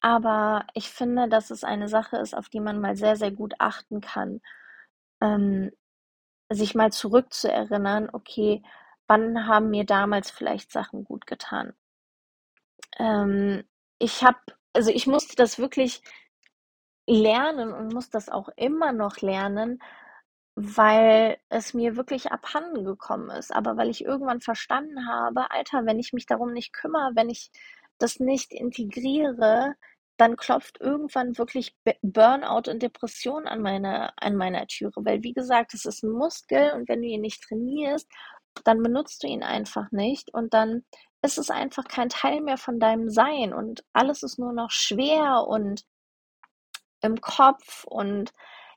aber 0.00 0.66
ich 0.74 0.88
finde, 0.90 1.28
dass 1.28 1.50
es 1.50 1.64
eine 1.64 1.88
Sache 1.88 2.16
ist, 2.18 2.34
auf 2.34 2.48
die 2.48 2.60
man 2.60 2.80
mal 2.80 2.96
sehr, 2.96 3.16
sehr 3.16 3.30
gut 3.30 3.54
achten 3.58 4.00
kann. 4.00 4.40
Ähm, 5.22 5.72
sich 6.50 6.74
mal 6.74 6.92
zurückzuerinnern, 6.92 8.10
okay, 8.12 8.62
wann 9.06 9.46
haben 9.46 9.70
mir 9.70 9.84
damals 9.84 10.30
vielleicht 10.30 10.72
Sachen 10.72 11.04
gut 11.04 11.26
getan? 11.26 11.74
Ähm, 12.98 13.64
ich 13.98 14.22
habe, 14.22 14.38
also 14.72 14.90
ich 14.90 15.06
musste 15.06 15.36
das 15.36 15.58
wirklich 15.58 16.02
lernen 17.06 17.72
und 17.72 17.92
muss 17.92 18.10
das 18.10 18.28
auch 18.28 18.48
immer 18.56 18.92
noch 18.92 19.18
lernen, 19.18 19.80
weil 20.54 21.38
es 21.48 21.74
mir 21.74 21.96
wirklich 21.96 22.32
abhanden 22.32 22.84
gekommen 22.84 23.30
ist. 23.30 23.54
Aber 23.54 23.76
weil 23.76 23.88
ich 23.90 24.04
irgendwann 24.04 24.40
verstanden 24.40 25.06
habe, 25.08 25.50
Alter, 25.50 25.86
wenn 25.86 25.98
ich 25.98 26.12
mich 26.12 26.26
darum 26.26 26.52
nicht 26.52 26.72
kümmere, 26.72 27.12
wenn 27.14 27.30
ich 27.30 27.50
das 27.98 28.20
nicht 28.20 28.52
integriere, 28.52 29.74
dann 30.20 30.36
klopft 30.36 30.80
irgendwann 30.80 31.38
wirklich 31.38 31.74
Burnout 32.02 32.70
und 32.70 32.82
Depression 32.82 33.46
an 33.46 33.62
meiner, 33.62 34.12
an 34.16 34.36
meiner 34.36 34.66
Türe. 34.66 34.92
Weil, 34.96 35.22
wie 35.22 35.32
gesagt, 35.32 35.72
es 35.72 35.86
ist 35.86 36.02
ein 36.02 36.10
Muskel 36.10 36.72
und 36.72 36.88
wenn 36.88 37.00
du 37.00 37.08
ihn 37.08 37.22
nicht 37.22 37.42
trainierst, 37.42 38.06
dann 38.64 38.82
benutzt 38.82 39.22
du 39.22 39.28
ihn 39.28 39.42
einfach 39.42 39.90
nicht 39.92 40.34
und 40.34 40.52
dann 40.52 40.84
ist 41.22 41.38
es 41.38 41.50
einfach 41.50 41.84
kein 41.84 42.08
Teil 42.08 42.40
mehr 42.40 42.58
von 42.58 42.78
deinem 42.80 43.08
Sein 43.08 43.54
und 43.54 43.84
alles 43.92 44.22
ist 44.22 44.38
nur 44.38 44.52
noch 44.52 44.70
schwer 44.70 45.46
und 45.46 45.84
im 47.02 47.20
Kopf 47.20 47.84
und 47.84 48.32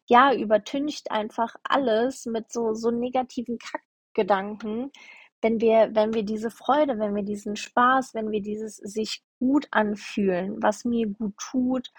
ja, 0.07 0.33
übertüncht 0.33 1.12
einfach 1.12 1.55
alles 1.63 2.25
mit 2.25 2.51
so, 2.51 2.73
so 2.73 2.91
negativen 2.91 3.57
Kackgedanken, 3.57 4.91
wenn 5.43 5.59
wir, 5.59 5.93
wenn 5.93 6.13
wir 6.13 6.23
diese 6.23 6.50
Freude, 6.50 6.97
wenn 7.00 7.15
wir 7.15 7.23
diesen 7.23 7.55
Spaß, 7.55 8.13
wenn 8.13 8.31
wir 8.31 8.41
dieses 8.41 8.77
sich 8.77 9.23
gut 9.39 9.67
anfühlen, 9.71 10.63
was 10.63 10.85
mir 10.85 11.07
gut 11.07 11.35
tut, 11.38 11.91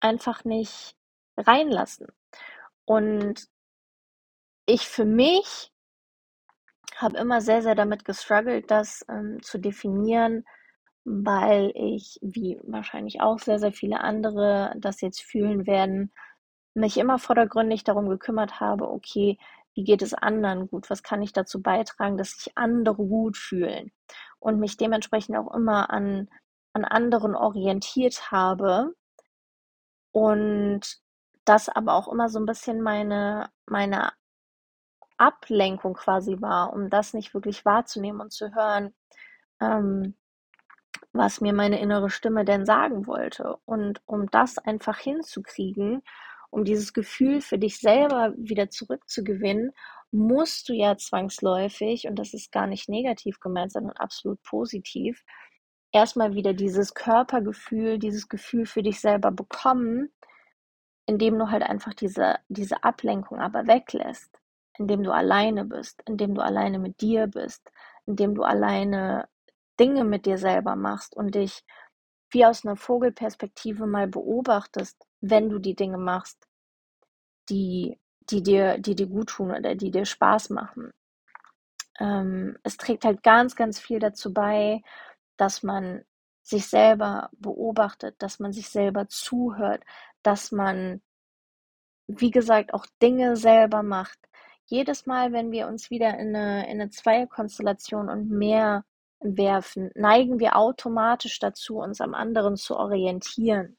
einfach 0.00 0.44
nicht 0.44 0.96
reinlassen. 1.36 2.08
Und 2.84 3.48
ich 4.66 4.88
für 4.88 5.04
mich 5.04 5.72
habe 6.96 7.18
immer 7.18 7.40
sehr, 7.40 7.62
sehr 7.62 7.74
damit 7.74 8.04
gestruggelt, 8.04 8.70
das 8.70 9.04
ähm, 9.08 9.40
zu 9.42 9.58
definieren, 9.58 10.44
weil 11.04 11.72
ich, 11.74 12.18
wie 12.22 12.58
wahrscheinlich 12.64 13.20
auch 13.20 13.38
sehr, 13.38 13.58
sehr 13.58 13.72
viele 13.72 14.00
andere 14.00 14.74
das 14.76 15.00
jetzt 15.00 15.22
fühlen 15.22 15.66
werden, 15.66 16.12
mich 16.74 16.98
immer 16.98 17.18
vordergründig 17.18 17.84
darum 17.84 18.08
gekümmert 18.08 18.60
habe, 18.60 18.88
okay, 18.88 19.38
wie 19.80 19.84
geht 19.84 20.02
es 20.02 20.12
anderen 20.12 20.68
gut? 20.68 20.90
Was 20.90 21.02
kann 21.02 21.22
ich 21.22 21.32
dazu 21.32 21.62
beitragen, 21.62 22.18
dass 22.18 22.32
sich 22.32 22.52
andere 22.54 22.96
gut 22.96 23.38
fühlen? 23.38 23.92
Und 24.38 24.60
mich 24.60 24.76
dementsprechend 24.76 25.38
auch 25.38 25.54
immer 25.54 25.88
an, 25.88 26.28
an 26.74 26.84
anderen 26.84 27.34
orientiert 27.34 28.30
habe. 28.30 28.94
Und 30.12 30.82
das 31.46 31.70
aber 31.70 31.94
auch 31.94 32.08
immer 32.12 32.28
so 32.28 32.38
ein 32.38 32.44
bisschen 32.44 32.82
meine, 32.82 33.48
meine 33.64 34.12
Ablenkung 35.16 35.94
quasi 35.94 36.42
war, 36.42 36.74
um 36.74 36.90
das 36.90 37.14
nicht 37.14 37.32
wirklich 37.32 37.64
wahrzunehmen 37.64 38.20
und 38.20 38.32
zu 38.32 38.54
hören, 38.54 38.92
ähm, 39.62 40.14
was 41.14 41.40
mir 41.40 41.54
meine 41.54 41.80
innere 41.80 42.10
Stimme 42.10 42.44
denn 42.44 42.66
sagen 42.66 43.06
wollte. 43.06 43.56
Und 43.64 44.02
um 44.04 44.30
das 44.30 44.58
einfach 44.58 44.98
hinzukriegen, 44.98 46.02
um 46.50 46.64
dieses 46.64 46.92
Gefühl 46.92 47.40
für 47.40 47.58
dich 47.58 47.78
selber 47.78 48.34
wieder 48.36 48.70
zurückzugewinnen, 48.70 49.72
musst 50.12 50.68
du 50.68 50.72
ja 50.74 50.96
zwangsläufig, 50.96 52.06
und 52.08 52.18
das 52.18 52.34
ist 52.34 52.52
gar 52.52 52.66
nicht 52.66 52.88
negativ 52.88 53.40
gemeint, 53.40 53.72
sondern 53.72 53.96
absolut 53.96 54.42
positiv, 54.42 55.24
erstmal 55.92 56.34
wieder 56.34 56.52
dieses 56.52 56.94
Körpergefühl, 56.94 57.98
dieses 57.98 58.28
Gefühl 58.28 58.66
für 58.66 58.82
dich 58.82 59.00
selber 59.00 59.30
bekommen, 59.30 60.10
indem 61.06 61.38
du 61.38 61.50
halt 61.50 61.62
einfach 61.62 61.94
diese, 61.94 62.36
diese 62.48 62.82
Ablenkung 62.84 63.38
aber 63.40 63.66
weglässt, 63.66 64.30
indem 64.78 65.02
du 65.02 65.12
alleine 65.12 65.64
bist, 65.64 66.02
indem 66.06 66.34
du 66.34 66.42
alleine 66.42 66.78
mit 66.78 67.00
dir 67.00 67.26
bist, 67.26 67.70
indem 68.06 68.34
du 68.34 68.42
alleine 68.42 69.28
Dinge 69.78 70.04
mit 70.04 70.26
dir 70.26 70.38
selber 70.38 70.76
machst 70.76 71.16
und 71.16 71.34
dich 71.34 71.64
wie 72.30 72.44
aus 72.44 72.64
einer 72.64 72.76
Vogelperspektive 72.76 73.86
mal 73.86 74.06
beobachtest, 74.06 75.04
wenn 75.20 75.48
du 75.48 75.58
die 75.58 75.74
Dinge 75.74 75.98
machst, 75.98 76.46
die, 77.48 77.98
die, 78.30 78.42
dir, 78.42 78.78
die 78.78 78.94
dir 78.94 79.06
gut 79.06 79.30
tun 79.30 79.50
oder 79.50 79.74
die 79.74 79.90
dir 79.90 80.04
Spaß 80.04 80.50
machen. 80.50 80.92
Ähm, 81.98 82.56
es 82.62 82.76
trägt 82.76 83.04
halt 83.04 83.22
ganz, 83.22 83.56
ganz 83.56 83.78
viel 83.78 83.98
dazu 83.98 84.32
bei, 84.32 84.82
dass 85.36 85.62
man 85.62 86.04
sich 86.42 86.66
selber 86.66 87.30
beobachtet, 87.32 88.16
dass 88.18 88.38
man 88.38 88.52
sich 88.52 88.68
selber 88.68 89.08
zuhört, 89.08 89.84
dass 90.22 90.52
man, 90.52 91.02
wie 92.06 92.30
gesagt, 92.30 92.74
auch 92.74 92.86
Dinge 93.02 93.36
selber 93.36 93.82
macht. 93.82 94.18
Jedes 94.66 95.06
Mal, 95.06 95.32
wenn 95.32 95.50
wir 95.50 95.66
uns 95.66 95.90
wieder 95.90 96.18
in 96.18 96.34
eine, 96.34 96.64
in 96.70 96.80
eine 96.80 96.90
Zweierkonstellation 96.90 98.08
und 98.08 98.30
mehr 98.30 98.84
werfen, 99.20 99.90
neigen 99.94 100.38
wir 100.38 100.56
automatisch 100.56 101.38
dazu, 101.38 101.78
uns 101.78 102.00
am 102.00 102.14
anderen 102.14 102.56
zu 102.56 102.76
orientieren. 102.76 103.76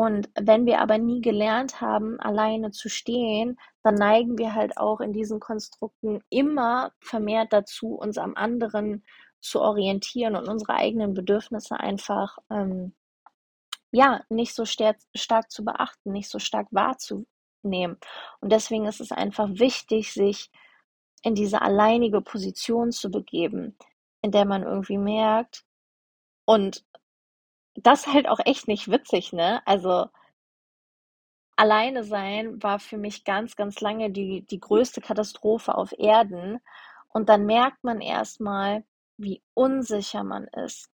Und 0.00 0.30
wenn 0.34 0.64
wir 0.64 0.80
aber 0.80 0.96
nie 0.96 1.20
gelernt 1.20 1.82
haben, 1.82 2.18
alleine 2.20 2.70
zu 2.70 2.88
stehen, 2.88 3.60
dann 3.82 3.96
neigen 3.96 4.38
wir 4.38 4.54
halt 4.54 4.78
auch 4.78 5.00
in 5.00 5.12
diesen 5.12 5.40
Konstrukten 5.40 6.22
immer 6.30 6.92
vermehrt 7.00 7.52
dazu, 7.52 7.96
uns 7.96 8.16
am 8.16 8.34
anderen 8.34 9.04
zu 9.40 9.60
orientieren 9.60 10.36
und 10.36 10.48
unsere 10.48 10.72
eigenen 10.72 11.12
Bedürfnisse 11.12 11.78
einfach 11.78 12.38
ähm, 12.48 12.94
ja 13.92 14.22
nicht 14.30 14.54
so 14.54 14.64
stark, 14.64 14.96
stark 15.14 15.50
zu 15.50 15.66
beachten, 15.66 16.12
nicht 16.12 16.30
so 16.30 16.38
stark 16.38 16.68
wahrzunehmen. 16.70 17.98
Und 18.40 18.52
deswegen 18.52 18.86
ist 18.86 19.02
es 19.02 19.12
einfach 19.12 19.50
wichtig, 19.50 20.14
sich 20.14 20.50
in 21.22 21.34
diese 21.34 21.60
alleinige 21.60 22.22
Position 22.22 22.90
zu 22.90 23.10
begeben, 23.10 23.76
in 24.22 24.30
der 24.30 24.46
man 24.46 24.62
irgendwie 24.62 24.96
merkt, 24.96 25.66
und 26.46 26.84
das 27.86 28.06
halt 28.06 28.28
auch 28.28 28.40
echt 28.44 28.68
nicht 28.68 28.90
witzig, 28.90 29.32
ne? 29.32 29.62
Also 29.66 30.06
alleine 31.56 32.04
sein 32.04 32.62
war 32.62 32.78
für 32.78 32.96
mich 32.96 33.24
ganz, 33.24 33.54
ganz 33.56 33.80
lange 33.80 34.10
die, 34.10 34.42
die 34.46 34.60
größte 34.60 35.00
Katastrophe 35.00 35.74
auf 35.74 35.92
Erden. 35.98 36.58
Und 37.08 37.28
dann 37.28 37.44
merkt 37.46 37.84
man 37.84 38.00
erstmal, 38.00 38.84
wie 39.18 39.42
unsicher 39.54 40.24
man 40.24 40.46
ist, 40.64 40.88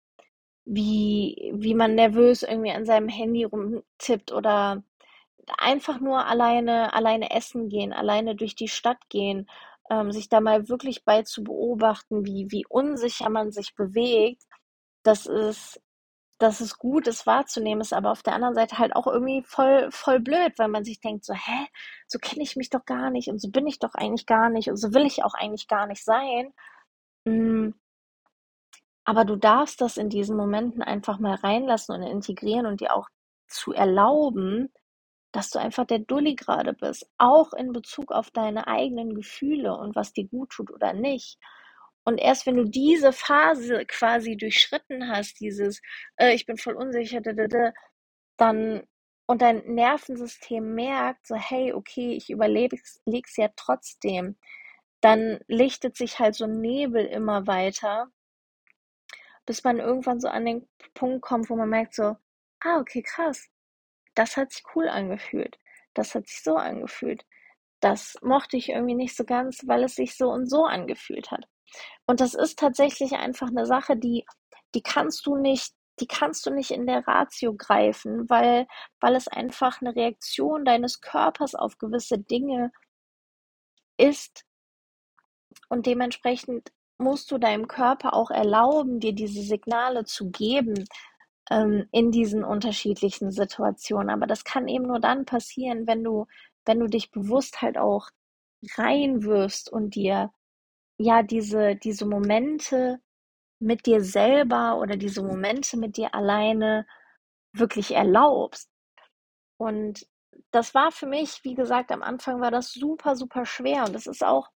wie, 0.64 1.52
wie 1.54 1.74
man 1.74 1.94
nervös 1.94 2.42
irgendwie 2.42 2.72
an 2.72 2.86
seinem 2.86 3.08
Handy 3.08 3.44
rumtippt 3.44 4.32
oder 4.32 4.82
einfach 5.58 6.00
nur 6.00 6.26
alleine, 6.26 6.92
alleine 6.94 7.30
essen 7.30 7.68
gehen, 7.68 7.92
alleine 7.92 8.34
durch 8.34 8.56
die 8.56 8.68
Stadt 8.68 8.98
gehen, 9.08 9.48
ähm, 9.90 10.12
sich 10.12 10.28
da 10.28 10.40
mal 10.40 10.68
wirklich 10.68 11.04
bei 11.04 11.22
zu 11.22 11.44
beobachten, 11.44 12.26
wie, 12.26 12.50
wie 12.50 12.66
unsicher 12.68 13.30
man 13.30 13.52
sich 13.52 13.74
bewegt. 13.76 14.42
Das 15.04 15.26
ist 15.26 15.80
dass 16.38 16.60
es 16.60 16.78
gut 16.78 17.06
ist 17.06 17.26
wahrzunehmen, 17.26 17.80
ist 17.80 17.94
aber 17.94 18.12
auf 18.12 18.22
der 18.22 18.34
anderen 18.34 18.54
Seite 18.54 18.78
halt 18.78 18.94
auch 18.94 19.06
irgendwie 19.06 19.42
voll, 19.46 19.90
voll 19.90 20.20
blöd, 20.20 20.52
weil 20.58 20.68
man 20.68 20.84
sich 20.84 21.00
denkt 21.00 21.24
so, 21.24 21.34
hä, 21.34 21.66
so 22.06 22.18
kenne 22.18 22.42
ich 22.42 22.56
mich 22.56 22.70
doch 22.70 22.84
gar 22.84 23.10
nicht 23.10 23.28
und 23.28 23.40
so 23.40 23.50
bin 23.50 23.66
ich 23.66 23.78
doch 23.78 23.94
eigentlich 23.94 24.26
gar 24.26 24.50
nicht 24.50 24.68
und 24.68 24.76
so 24.76 24.92
will 24.92 25.06
ich 25.06 25.24
auch 25.24 25.34
eigentlich 25.34 25.68
gar 25.68 25.86
nicht 25.86 26.04
sein. 26.04 26.52
Mm. 27.24 27.70
Aber 29.04 29.24
du 29.24 29.36
darfst 29.36 29.80
das 29.80 29.96
in 29.96 30.10
diesen 30.10 30.36
Momenten 30.36 30.82
einfach 30.82 31.18
mal 31.18 31.36
reinlassen 31.36 31.94
und 31.94 32.02
integrieren 32.02 32.66
und 32.66 32.80
dir 32.80 32.94
auch 32.94 33.08
zu 33.48 33.72
erlauben, 33.72 34.72
dass 35.32 35.50
du 35.50 35.58
einfach 35.58 35.86
der 35.86 36.00
Dulli 36.00 36.34
gerade 36.34 36.72
bist, 36.72 37.08
auch 37.18 37.52
in 37.52 37.72
Bezug 37.72 38.10
auf 38.12 38.30
deine 38.30 38.66
eigenen 38.66 39.14
Gefühle 39.14 39.76
und 39.76 39.94
was 39.94 40.12
dir 40.12 40.26
gut 40.26 40.50
tut 40.50 40.72
oder 40.72 40.92
nicht. 40.92 41.38
Und 42.08 42.18
erst 42.18 42.46
wenn 42.46 42.56
du 42.56 42.64
diese 42.64 43.12
Phase 43.12 43.84
quasi 43.84 44.36
durchschritten 44.36 45.08
hast, 45.08 45.40
dieses, 45.40 45.82
äh, 46.16 46.34
ich 46.34 46.46
bin 46.46 46.56
voll 46.56 46.76
unsicher, 46.76 47.20
dann 47.20 48.86
und 49.26 49.42
dein 49.42 49.64
Nervensystem 49.66 50.74
merkt, 50.74 51.26
so, 51.26 51.34
hey, 51.34 51.72
okay, 51.72 52.12
ich 52.12 52.30
überlebe 52.30 52.76
es 52.76 53.36
ja 53.36 53.48
trotzdem, 53.56 54.38
dann 55.00 55.40
lichtet 55.48 55.96
sich 55.96 56.20
halt 56.20 56.36
so 56.36 56.44
ein 56.44 56.60
Nebel 56.60 57.04
immer 57.06 57.48
weiter, 57.48 58.08
bis 59.44 59.64
man 59.64 59.80
irgendwann 59.80 60.20
so 60.20 60.28
an 60.28 60.44
den 60.44 60.68
Punkt 60.94 61.22
kommt, 61.22 61.50
wo 61.50 61.56
man 61.56 61.70
merkt, 61.70 61.94
so, 61.94 62.16
ah, 62.60 62.78
okay, 62.78 63.02
krass, 63.02 63.48
das 64.14 64.36
hat 64.36 64.52
sich 64.52 64.62
cool 64.76 64.88
angefühlt, 64.88 65.58
das 65.94 66.14
hat 66.14 66.28
sich 66.28 66.42
so 66.44 66.56
angefühlt, 66.56 67.26
das 67.80 68.16
mochte 68.22 68.56
ich 68.56 68.68
irgendwie 68.68 68.94
nicht 68.94 69.16
so 69.16 69.24
ganz, 69.24 69.62
weil 69.66 69.82
es 69.82 69.96
sich 69.96 70.16
so 70.16 70.30
und 70.30 70.48
so 70.48 70.66
angefühlt 70.66 71.32
hat. 71.32 71.48
Und 72.06 72.20
das 72.20 72.34
ist 72.34 72.58
tatsächlich 72.58 73.12
einfach 73.12 73.48
eine 73.48 73.66
Sache, 73.66 73.96
die 73.96 74.24
die 74.74 74.82
kannst 74.82 75.26
du 75.26 75.36
nicht 75.36 75.72
die 76.00 76.06
kannst 76.06 76.44
du 76.46 76.50
nicht 76.50 76.70
in 76.70 76.86
der 76.86 77.06
Ratio 77.06 77.54
greifen, 77.54 78.28
weil 78.28 78.66
weil 79.00 79.14
es 79.16 79.28
einfach 79.28 79.80
eine 79.80 79.96
Reaktion 79.96 80.64
deines 80.64 81.00
Körpers 81.00 81.54
auf 81.54 81.78
gewisse 81.78 82.18
Dinge 82.18 82.72
ist. 83.98 84.44
Und 85.68 85.86
dementsprechend 85.86 86.72
musst 86.98 87.30
du 87.30 87.38
deinem 87.38 87.68
Körper 87.68 88.14
auch 88.14 88.30
erlauben, 88.30 89.00
dir 89.00 89.12
diese 89.14 89.42
Signale 89.42 90.04
zu 90.04 90.30
geben, 90.30 90.86
ähm, 91.50 91.88
in 91.92 92.10
diesen 92.12 92.44
unterschiedlichen 92.44 93.30
Situationen. 93.32 94.10
Aber 94.10 94.26
das 94.26 94.44
kann 94.44 94.68
eben 94.68 94.86
nur 94.86 95.00
dann 95.00 95.24
passieren, 95.24 95.86
wenn 95.86 96.04
du 96.04 96.26
wenn 96.66 96.80
du 96.80 96.88
dich 96.88 97.10
bewusst 97.12 97.62
halt 97.62 97.78
auch 97.78 98.10
reinwirfst 98.76 99.70
und 99.72 99.94
dir 99.94 100.32
ja, 100.98 101.22
diese 101.22 101.76
diese 101.76 102.06
Momente 102.06 103.00
mit 103.60 103.86
dir 103.86 104.02
selber 104.02 104.78
oder 104.78 104.96
diese 104.96 105.22
Momente 105.22 105.76
mit 105.78 105.96
dir 105.96 106.14
alleine 106.14 106.86
wirklich 107.52 107.92
erlaubst. 107.94 108.70
Und 109.58 110.06
das 110.52 110.74
war 110.74 110.92
für 110.92 111.06
mich, 111.06 111.40
wie 111.44 111.54
gesagt, 111.54 111.92
am 111.92 112.02
Anfang 112.02 112.40
war 112.40 112.50
das 112.50 112.72
super, 112.72 113.16
super 113.16 113.46
schwer 113.46 113.84
und 113.84 113.94
das 113.94 114.06
ist 114.06 114.24
auch 114.24 114.48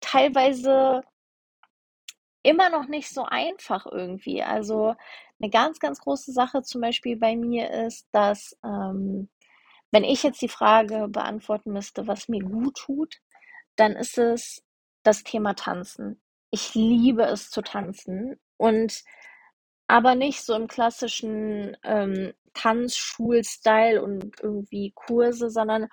teilweise 0.00 1.02
immer 2.42 2.70
noch 2.70 2.86
nicht 2.86 3.08
so 3.10 3.24
einfach 3.24 3.86
irgendwie. 3.86 4.42
Also 4.42 4.94
eine 5.40 5.50
ganz, 5.50 5.78
ganz 5.80 6.00
große 6.00 6.32
Sache 6.32 6.62
zum 6.62 6.80
Beispiel 6.80 7.16
bei 7.16 7.36
mir 7.36 7.70
ist, 7.70 8.06
dass 8.12 8.56
ähm, 8.64 9.28
wenn 9.92 10.04
ich 10.04 10.24
jetzt 10.24 10.42
die 10.42 10.48
Frage 10.48 11.08
beantworten 11.08 11.72
müsste, 11.72 12.08
was 12.08 12.28
mir 12.28 12.42
gut 12.42 12.76
tut, 12.78 13.16
dann 13.76 13.92
ist 13.94 14.18
es 14.18 14.63
das 15.04 15.22
Thema 15.22 15.54
Tanzen. 15.54 16.20
Ich 16.50 16.74
liebe 16.74 17.24
es 17.24 17.50
zu 17.50 17.62
tanzen 17.62 18.38
und 18.56 19.02
aber 19.86 20.14
nicht 20.14 20.42
so 20.42 20.54
im 20.54 20.66
klassischen 20.66 21.76
ähm, 21.84 22.32
Tanzschul-Style 22.54 24.02
und 24.02 24.40
irgendwie 24.40 24.92
Kurse, 24.94 25.50
sondern 25.50 25.88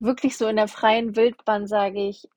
wirklich 0.00 0.36
so 0.36 0.46
in 0.48 0.56
der 0.56 0.68
freien 0.68 1.16
Wildbahn 1.16 1.66
sage 1.66 2.08
ich 2.08 2.28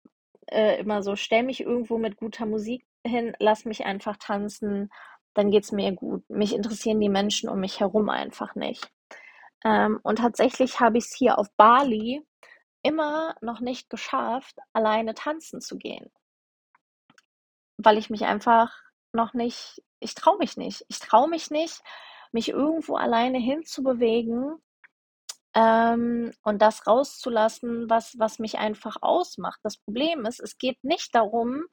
äh, 0.48 0.80
immer 0.80 1.02
so, 1.04 1.16
stell 1.16 1.44
mich 1.44 1.62
irgendwo 1.62 1.98
mit 1.98 2.18
guter 2.18 2.46
Musik 2.46 2.86
hin, 3.06 3.34
lass 3.40 3.66
mich 3.66 3.86
einfach 3.86 4.18
tanzen, 4.18 4.92
dann 5.34 5.50
geht's 5.50 5.72
mir 5.72 5.92
gut. 5.94 6.30
Mich 6.30 6.54
interessieren 6.54 7.00
die 7.00 7.10
Menschen 7.10 7.50
um 7.50 7.60
mich 7.60 7.80
herum 7.80 8.10
einfach 8.10 8.56
nicht. 8.56 8.92
Ähm, 9.64 10.00
und 10.04 10.18
tatsächlich 10.18 10.80
habe 10.80 10.98
ich 10.98 11.06
es 11.06 11.16
hier 11.16 11.40
auf 11.40 11.48
Bali 11.56 12.22
immer 12.84 13.36
noch 13.42 13.60
nicht 13.62 13.90
geschafft, 13.90 14.58
alleine 14.74 15.14
tanzen 15.14 15.62
zu 15.62 15.78
gehen. 15.78 16.12
Weil 17.84 17.98
ich 17.98 18.10
mich 18.10 18.26
einfach 18.26 18.74
noch 19.14 19.34
nicht 19.34 19.82
ich 20.02 20.16
traue 20.16 20.38
mich 20.38 20.58
nicht. 20.58 20.84
Ich 20.90 21.00
traue 21.00 21.30
mich 21.30 21.50
nicht, 21.52 21.82
mich 22.34 22.50
irgendwo 22.50 22.96
alleine 22.96 23.38
hinzubewegen, 23.38 24.58
ähm, 25.54 26.34
und 26.44 26.62
das 26.62 26.88
rauszulassen, 26.88 27.90
was 27.90 28.16
was 28.18 28.40
mich 28.40 28.58
einfach 28.60 28.98
ausmacht. 29.02 29.60
Das 29.64 29.78
Problem 29.78 30.26
ist, 30.26 30.40
es 30.40 30.58
geht 30.58 30.84
nicht 30.84 31.14
darum, 31.16 31.64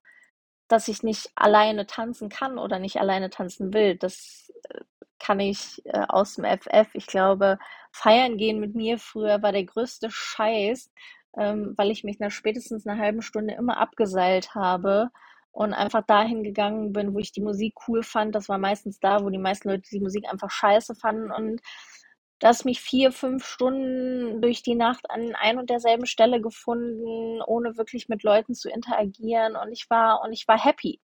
dass 0.68 0.88
ich 0.88 1.02
nicht 1.02 1.30
alleine 1.36 1.86
tanzen 1.86 2.28
kann 2.28 2.58
oder 2.58 2.78
nicht 2.80 2.98
alleine 3.00 3.30
tanzen 3.30 3.72
will. 3.74 3.96
Das, 3.96 4.52
äh, 4.70 4.80
kann 5.20 5.40
ich, 5.40 5.82
äh, 5.86 6.06
dem 6.36 6.44
FF. 6.44 6.94
Ich 6.94 7.06
glaube, 7.06 7.58
feiern 7.92 8.36
gehen 8.38 8.60
mit 8.60 8.74
mir 8.74 8.98
früher 8.98 9.42
war 9.42 9.52
der 9.52 9.64
größte 9.64 10.10
Scheiß, 10.10 10.90
ähm, 11.38 11.74
weil 11.76 11.90
ich 11.90 12.04
mich 12.04 12.18
nach 12.20 12.30
spätestens 12.30 12.86
einer 12.86 13.00
halben 13.00 13.22
Stunde 13.22 13.54
immer 13.54 13.78
abgeseilt 13.78 14.54
habe 14.54 15.10
und 15.58 15.74
einfach 15.74 16.04
dahin 16.06 16.44
gegangen 16.44 16.92
bin, 16.92 17.14
wo 17.14 17.18
ich 17.18 17.32
die 17.32 17.40
Musik 17.40 17.74
cool 17.88 18.04
fand. 18.04 18.32
Das 18.36 18.48
war 18.48 18.58
meistens 18.58 19.00
da, 19.00 19.24
wo 19.24 19.28
die 19.28 19.38
meisten 19.38 19.68
Leute 19.68 19.90
die 19.90 19.98
Musik 19.98 20.24
einfach 20.30 20.52
scheiße 20.52 20.94
fanden 20.94 21.32
und 21.32 21.60
das 22.38 22.64
mich 22.64 22.80
vier, 22.80 23.10
fünf 23.10 23.44
Stunden 23.44 24.40
durch 24.40 24.62
die 24.62 24.76
Nacht 24.76 25.10
an 25.10 25.34
ein 25.34 25.58
und 25.58 25.68
derselben 25.68 26.06
Stelle 26.06 26.40
gefunden, 26.40 27.42
ohne 27.42 27.76
wirklich 27.76 28.08
mit 28.08 28.22
Leuten 28.22 28.54
zu 28.54 28.70
interagieren 28.70 29.56
und 29.56 29.72
ich 29.72 29.90
war 29.90 30.22
und 30.22 30.32
ich 30.32 30.46
war 30.46 30.62
happy. 30.62 31.00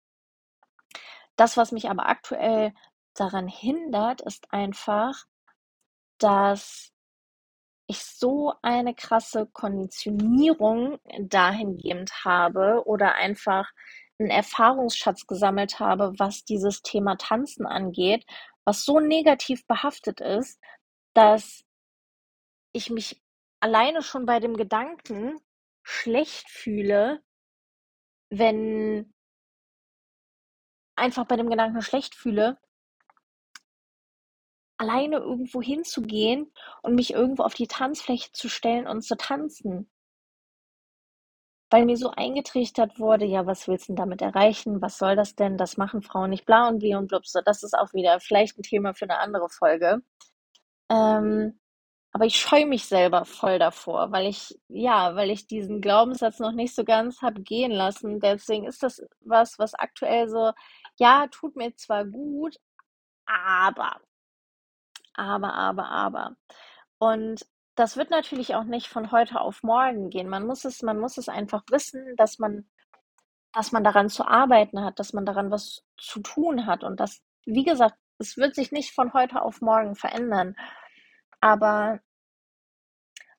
Das, 1.38 1.56
was 1.56 1.72
mich 1.72 1.90
aber 1.90 2.10
aktuell 2.10 2.74
daran 3.14 3.48
hindert, 3.48 4.20
ist 4.20 4.52
einfach, 4.52 5.24
dass 6.18 6.92
ich 7.88 8.04
so 8.04 8.54
eine 8.62 8.96
krasse 8.96 9.48
Konditionierung 9.48 11.00
dahingehend 11.22 12.26
habe 12.26 12.84
oder 12.86 13.16
einfach 13.16 13.72
einen 14.22 14.32
Erfahrungsschatz 14.32 15.28
gesammelt 15.28 15.80
habe, 15.80 16.14
was 16.18 16.46
dieses 16.46 16.82
Thema 16.82 17.16
Tanzen 17.18 17.66
angeht, 17.66 18.26
was 18.66 18.86
so 18.86 19.00
negativ 19.00 19.66
behaftet 19.68 20.22
ist, 20.22 20.60
dass 21.14 21.66
ich 22.74 22.90
mich 22.90 23.22
alleine 23.60 24.02
schon 24.02 24.26
bei 24.26 24.40
dem 24.40 24.56
Gedanken 24.56 25.36
schlecht 25.84 26.50
fühle, 26.50 27.22
wenn 28.30 29.14
einfach 30.96 31.26
bei 31.26 31.36
dem 31.36 31.50
Gedanken 31.50 31.82
schlecht 31.82 32.16
fühle, 32.16 32.60
alleine 34.78 35.18
irgendwo 35.18 35.62
hinzugehen 35.62 36.52
und 36.82 36.96
mich 36.96 37.14
irgendwo 37.14 37.44
auf 37.44 37.54
die 37.54 37.68
Tanzfläche 37.68 38.32
zu 38.32 38.50
stellen 38.50 38.88
und 38.88 39.02
zu 39.02 39.16
tanzen. 39.16 39.92
Weil 41.72 41.86
mir 41.86 41.98
so 41.98 42.12
eingetrichtert 42.12 43.00
wurde, 43.00 43.26
ja, 43.26 43.46
was 43.48 43.68
willst 43.68 43.88
du 43.90 43.94
denn 43.94 43.98
damit 43.98 44.22
erreichen? 44.22 44.82
Was 44.82 44.98
soll 44.98 45.16
das 45.16 45.36
denn? 45.36 45.58
Das 45.58 45.78
machen 45.78 46.02
Frauen 46.04 46.30
nicht 46.32 46.46
bla 46.46 46.68
und 46.68 46.80
bli 46.80 46.96
und 46.96 47.08
blub. 47.08 47.24
das 47.46 47.64
ist 47.64 47.74
auch 47.78 47.94
wieder 47.94 48.20
vielleicht 48.20 48.60
ein 48.60 48.64
Thema 48.64 48.94
für 48.94 49.06
eine 49.06 49.20
andere 49.20 49.50
Folge. 49.50 50.04
Ähm, 50.92 51.60
aber 52.14 52.26
ich 52.26 52.38
scheue 52.38 52.66
mich 52.68 52.86
selber 52.86 53.26
voll 53.26 53.60
davor, 53.60 54.12
weil 54.12 54.28
ich, 54.28 54.60
ja, 54.70 55.16
weil 55.16 55.32
ich 55.32 55.48
diesen 55.48 55.82
Glaubenssatz 55.82 56.40
noch 56.40 56.52
nicht 56.54 56.76
so 56.76 56.84
ganz 56.86 57.22
habe 57.22 57.42
gehen 57.42 57.72
lassen. 57.72 58.20
Deswegen 58.20 58.66
ist 58.68 58.84
das 58.84 59.02
was, 59.22 59.58
was 59.60 59.74
aktuell 59.76 60.30
so, 60.30 60.52
ja, 61.00 61.28
tut 61.28 61.56
mir 61.56 61.76
zwar 61.78 62.06
gut, 62.06 62.58
aber 63.26 64.02
aber, 65.16 65.54
aber, 65.54 65.90
aber. 65.90 66.36
Und 67.00 67.46
das 67.82 67.98
wird 67.98 68.12
natürlich 68.12 68.54
auch 68.54 68.64
nicht 68.64 68.88
von 68.88 69.12
heute 69.12 69.42
auf 69.42 69.64
morgen 69.64 70.12
gehen. 70.12 70.30
Man 70.30 70.46
muss 70.46 70.66
es 70.66 70.84
man 70.84 71.00
muss 71.00 71.18
es 71.18 71.30
einfach 71.30 71.64
wissen, 71.72 72.16
dass 72.16 72.38
man 72.38 72.70
dass 73.54 73.72
man 73.72 73.84
daran 73.84 74.08
zu 74.10 74.26
arbeiten 74.26 74.84
hat, 74.84 75.00
dass 75.00 75.14
man 75.14 75.26
daran 75.26 75.50
was 75.52 75.84
zu 75.98 76.22
tun 76.22 76.68
hat 76.68 76.84
und 76.84 77.00
das 77.00 77.22
wie 77.46 77.64
gesagt, 77.64 77.96
es 78.20 78.38
wird 78.38 78.54
sich 78.54 78.72
nicht 78.72 78.94
von 78.94 79.14
heute 79.14 79.42
auf 79.42 79.62
morgen 79.62 79.96
verändern, 79.96 80.56
aber 81.42 82.02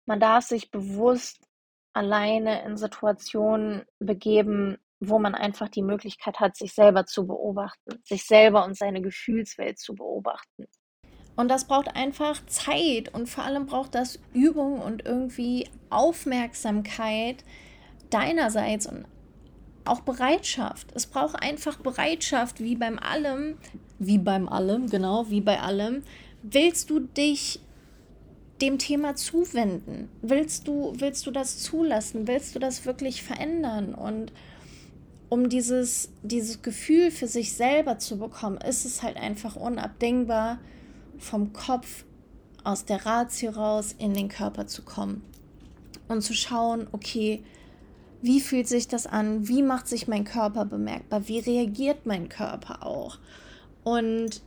man 0.06 0.18
darf 0.18 0.44
sich 0.44 0.72
bewusst 0.72 1.46
alleine 1.92 2.64
in 2.64 2.76
Situationen 2.76 3.86
begeben, 4.00 4.78
wo 4.98 5.20
man 5.20 5.36
einfach 5.36 5.68
die 5.68 5.82
Möglichkeit 5.82 6.40
hat, 6.40 6.56
sich 6.56 6.74
selber 6.74 7.06
zu 7.06 7.28
beobachten, 7.28 8.02
sich 8.04 8.24
selber 8.26 8.64
und 8.64 8.76
seine 8.76 9.02
Gefühlswelt 9.02 9.78
zu 9.78 9.94
beobachten. 9.94 10.66
Und 11.34 11.48
das 11.48 11.64
braucht 11.64 11.96
einfach 11.96 12.44
Zeit 12.46 13.14
und 13.14 13.28
vor 13.28 13.44
allem 13.44 13.66
braucht 13.66 13.94
das 13.94 14.18
Übung 14.34 14.80
und 14.80 15.04
irgendwie 15.06 15.68
Aufmerksamkeit 15.88 17.44
deinerseits 18.10 18.86
und 18.86 19.06
auch 19.84 20.00
Bereitschaft. 20.00 20.88
Es 20.94 21.06
braucht 21.06 21.42
einfach 21.42 21.78
Bereitschaft, 21.78 22.60
wie 22.60 22.76
beim 22.76 22.98
allem, 22.98 23.56
wie 23.98 24.18
beim 24.18 24.48
allem, 24.48 24.88
genau, 24.88 25.28
wie 25.30 25.40
bei 25.40 25.60
allem. 25.60 26.02
Willst 26.42 26.90
du 26.90 27.00
dich 27.00 27.60
dem 28.60 28.78
Thema 28.78 29.16
zuwenden? 29.16 30.08
Willst 30.20 30.68
du, 30.68 30.92
willst 30.96 31.26
du 31.26 31.30
das 31.30 31.58
zulassen? 31.58 32.28
Willst 32.28 32.54
du 32.54 32.58
das 32.58 32.86
wirklich 32.86 33.22
verändern? 33.22 33.94
Und 33.94 34.32
um 35.28 35.48
dieses, 35.48 36.10
dieses 36.22 36.62
Gefühl 36.62 37.10
für 37.10 37.26
sich 37.26 37.54
selber 37.54 37.98
zu 37.98 38.18
bekommen, 38.18 38.58
ist 38.58 38.84
es 38.84 39.02
halt 39.02 39.16
einfach 39.16 39.56
unabdingbar, 39.56 40.58
vom 41.18 41.52
Kopf 41.52 42.04
aus 42.64 42.84
der 42.84 43.04
Ratio 43.04 43.50
raus 43.50 43.94
in 43.98 44.14
den 44.14 44.28
Körper 44.28 44.66
zu 44.66 44.82
kommen 44.82 45.22
und 46.08 46.22
zu 46.22 46.34
schauen, 46.34 46.86
okay, 46.92 47.42
wie 48.20 48.40
fühlt 48.40 48.68
sich 48.68 48.86
das 48.86 49.06
an? 49.06 49.48
Wie 49.48 49.62
macht 49.62 49.88
sich 49.88 50.06
mein 50.06 50.24
Körper 50.24 50.64
bemerkbar? 50.64 51.26
Wie 51.26 51.40
reagiert 51.40 52.06
mein 52.06 52.28
Körper 52.28 52.86
auch? 52.86 53.18
Und 53.82 54.42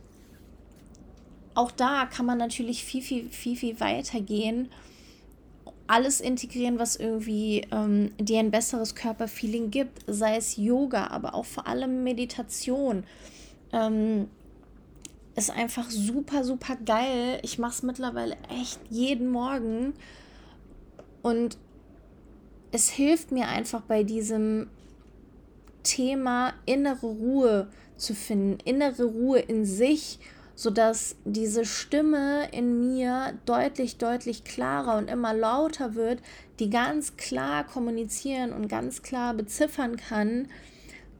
auch 1.54 1.70
da 1.70 2.06
kann 2.06 2.24
man 2.24 2.38
natürlich 2.38 2.84
viel, 2.84 3.02
viel, 3.02 3.28
viel, 3.28 3.56
viel 3.56 3.80
weiter 3.80 4.20
gehen. 4.20 4.70
Alles 5.86 6.20
integrieren, 6.20 6.78
was 6.78 6.96
irgendwie 6.96 7.66
ähm, 7.70 8.12
dir 8.18 8.40
ein 8.40 8.50
besseres 8.50 8.94
Körperfeeling 8.94 9.70
gibt, 9.70 10.04
sei 10.06 10.36
es 10.36 10.56
Yoga, 10.56 11.08
aber 11.08 11.34
auch 11.34 11.44
vor 11.44 11.66
allem 11.66 12.02
Meditation. 12.02 13.04
Ähm, 13.72 14.28
ist 15.36 15.50
einfach 15.50 15.90
super, 15.90 16.44
super 16.44 16.76
geil. 16.76 17.38
Ich 17.42 17.58
mache 17.58 17.72
es 17.72 17.82
mittlerweile 17.82 18.36
echt 18.48 18.80
jeden 18.88 19.28
Morgen. 19.28 19.92
Und 21.22 21.58
es 22.72 22.88
hilft 22.88 23.32
mir 23.32 23.48
einfach 23.48 23.82
bei 23.82 24.02
diesem 24.02 24.68
Thema 25.82 26.54
innere 26.64 27.06
Ruhe 27.06 27.68
zu 27.96 28.14
finden, 28.14 28.58
innere 28.64 29.04
Ruhe 29.04 29.38
in 29.38 29.64
sich, 29.64 30.18
sodass 30.54 31.16
diese 31.24 31.64
Stimme 31.64 32.48
in 32.50 32.80
mir 32.80 33.34
deutlich, 33.44 33.98
deutlich 33.98 34.42
klarer 34.42 34.96
und 34.96 35.08
immer 35.08 35.34
lauter 35.34 35.94
wird, 35.94 36.20
die 36.58 36.70
ganz 36.70 37.16
klar 37.16 37.64
kommunizieren 37.64 38.52
und 38.52 38.68
ganz 38.68 39.02
klar 39.02 39.34
beziffern 39.34 39.96
kann, 39.96 40.48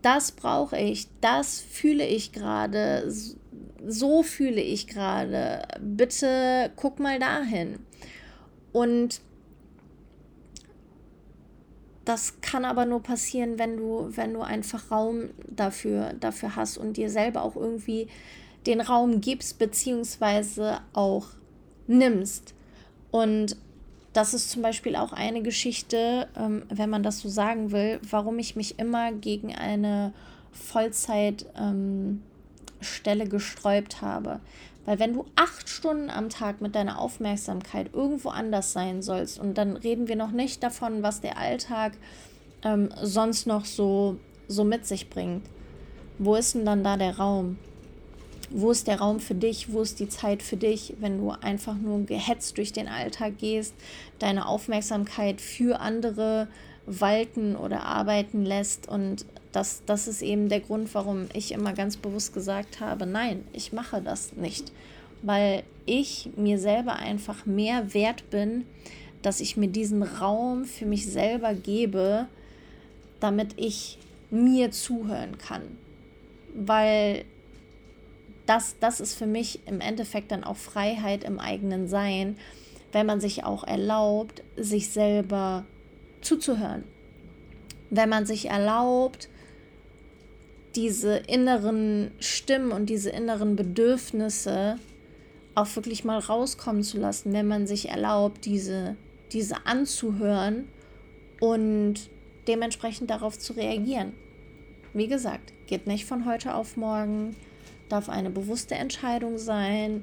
das 0.03 0.33
brauche 0.33 0.79
ich, 0.79 1.09
das 1.21 1.61
fühle 1.61 2.07
ich 2.07 2.33
gerade, 2.33 3.13
so 3.87 4.23
fühle 4.23 4.61
ich 4.61 4.87
gerade, 4.87 5.63
bitte 5.81 6.71
guck 6.77 6.99
mal 6.99 7.19
dahin. 7.19 7.79
Und 8.73 9.21
das 12.05 12.41
kann 12.41 12.65
aber 12.65 12.87
nur 12.87 13.03
passieren, 13.03 13.59
wenn 13.59 13.77
du, 13.77 14.09
wenn 14.11 14.33
du 14.33 14.41
einfach 14.41 14.91
Raum 14.91 15.31
dafür, 15.49 16.13
dafür 16.21 16.55
hast 16.55 16.79
und 16.79 16.97
dir 16.97 17.11
selber 17.11 17.43
auch 17.43 17.57
irgendwie 17.57 18.09
den 18.67 18.81
Raum 18.81 19.21
gibst, 19.21 19.59
beziehungsweise 19.59 20.81
auch 20.93 21.29
nimmst. 21.87 22.55
Und 23.11 23.57
das 24.13 24.35
ist 24.35 24.51
zum 24.51 24.63
Beispiel 24.63 24.97
auch 24.97 25.13
eine 25.13 25.43
Geschichte, 25.43 26.29
ähm, 26.37 26.63
wenn 26.69 26.91
man 26.91 27.03
das 27.03 27.21
so 27.21 27.29
sagen 27.29 27.73
will, 27.73 28.01
warum 28.09 28.39
ich 28.39 28.57
mich 28.57 28.79
immer 28.79 29.13
gegen 29.13 29.55
eine 29.55 30.13
Vollzeitstelle 30.53 31.53
ähm, 31.59 32.23
gesträubt 32.81 34.03
habe. 34.03 34.41
Weil 34.85 34.99
wenn 35.01 35.15
du 35.15 35.27
acht 35.35 35.69
Stunden 35.69 36.11
am 36.11 36.29
Tag 36.29 36.61
mit 36.61 36.75
deiner 36.75 37.01
Aufmerksamkeit 37.01 37.91
irgendwo 37.93 38.29
anders 38.29 38.73
sein 38.73 39.03
sollst, 39.03 39.39
und 39.39 39.59
dann 39.59 39.77
reden 39.77 40.09
wir 40.09 40.17
noch 40.17 40.31
nicht 40.31 40.63
davon, 40.63 41.03
was 41.03 41.21
der 41.21 41.39
Alltag 41.39 41.93
ähm, 42.63 42.91
sonst 43.03 43.47
noch 43.47 43.65
so, 43.65 44.17
so 44.49 44.65
mit 44.65 44.87
sich 44.87 45.11
bringt. 45.11 45.45
Wo 46.19 46.37
ist 46.37 46.55
denn 46.55 46.65
dann 46.65 46.85
da 46.85 46.97
der 46.97 47.19
Raum? 47.19 47.59
Wo 48.51 48.71
ist 48.71 48.87
der 48.87 49.01
Raum 49.01 49.19
für 49.19 49.35
dich? 49.35 49.73
Wo 49.73 49.83
ist 49.83 49.99
die 49.99 50.09
Zeit 50.09 50.41
für 50.41 50.57
dich, 50.57 50.95
wenn 51.01 51.19
du 51.19 51.31
einfach 51.31 51.75
nur 51.75 52.07
gehetzt 52.07 52.57
durch 52.57 52.73
den 52.73 52.87
Alltag 52.87 53.39
gehst, 53.39 53.75
deine 54.21 54.47
Aufmerksamkeit 54.47 55.41
für 55.41 55.81
andere 55.81 56.47
walten 56.87 57.57
oder 57.57 57.83
arbeiten 57.83 58.45
lässt 58.45 58.89
und 58.89 59.27
das, 59.57 59.83
das 59.87 60.07
ist 60.07 60.21
eben 60.21 60.51
der 60.51 60.61
Grund, 60.61 60.95
warum 60.95 61.29
ich 61.33 61.53
immer 61.53 61.73
ganz 61.73 61.97
bewusst 61.97 62.35
gesagt 62.35 62.81
habe, 62.81 63.07
nein, 63.07 63.43
ich 63.55 63.73
mache 63.73 64.03
das 64.03 64.35
nicht, 64.35 64.71
weil 65.23 65.63
ich 65.87 66.29
mir 66.37 66.59
selber 66.59 66.97
einfach 66.97 67.47
mehr 67.47 67.95
wert 67.95 68.29
bin, 68.29 68.67
dass 69.23 69.41
ich 69.41 69.57
mir 69.57 69.69
diesen 69.69 70.03
Raum 70.03 70.67
für 70.67 70.85
mich 70.85 71.07
selber 71.07 71.55
gebe, 71.55 72.27
damit 73.19 73.55
ich 73.57 73.97
mir 74.31 74.73
zuhören 74.73 75.39
kann. 75.39 75.63
Weil 76.55 77.25
das, 78.45 78.77
das 78.79 79.01
ist 79.01 79.15
für 79.15 79.27
mich 79.27 79.67
im 79.67 79.81
Endeffekt 79.81 80.33
dann 80.33 80.45
auch 80.45 80.59
Freiheit 80.59 81.25
im 81.25 81.41
eigenen 81.41 81.89
Sein, 81.89 82.37
wenn 82.93 83.07
man 83.07 83.23
sich 83.23 83.43
auch 83.43 83.65
erlaubt, 83.65 84.43
sich 84.59 84.91
selber 84.91 85.65
zuzuhören. 86.21 86.85
Wenn 87.89 88.11
man 88.11 88.27
sich 88.27 88.51
erlaubt, 88.51 89.31
diese 90.77 91.17
inneren 91.17 92.11
Stimmen 92.21 92.71
und 92.71 92.91
diese 92.91 93.11
inneren 93.11 93.57
Bedürfnisse 93.57 94.79
auch 95.55 95.75
wirklich 95.75 96.05
mal 96.05 96.19
rauskommen 96.19 96.83
zu 96.83 96.99
lassen, 96.99 97.33
wenn 97.33 97.49
man 97.49 97.67
sich 97.67 97.89
erlaubt, 97.89 98.45
diese, 98.45 98.97
diese 99.33 99.67
anzuhören 99.67 100.69
und 101.41 101.95
dementsprechend 102.47 103.11
darauf 103.11 103.39
zu 103.39 103.55
reagieren. 103.55 104.13
Wie 104.93 105.09
gesagt, 105.09 105.53
geht 105.67 105.87
nicht 105.87 106.05
von 106.05 106.27
heute 106.27 106.55
auf 106.55 106.77
morgen, 106.77 107.35
darf 107.89 108.11
eine 108.11 108.31
bewusste 108.31 108.75
Entscheidung 108.75 109.39
sein, 109.39 110.03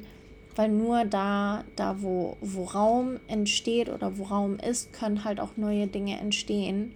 weil 0.55 0.69
nur 0.69 1.05
da, 1.05 1.63
da 1.75 2.01
wo, 2.01 2.37
wo 2.41 2.63
Raum 2.63 3.19
entsteht 3.27 3.89
oder 3.89 4.17
wo 4.17 4.23
Raum 4.23 4.57
ist, 4.57 4.91
können 4.91 5.23
halt 5.23 5.39
auch 5.39 5.55
neue 5.55 5.87
Dinge 5.87 6.19
entstehen. 6.19 6.93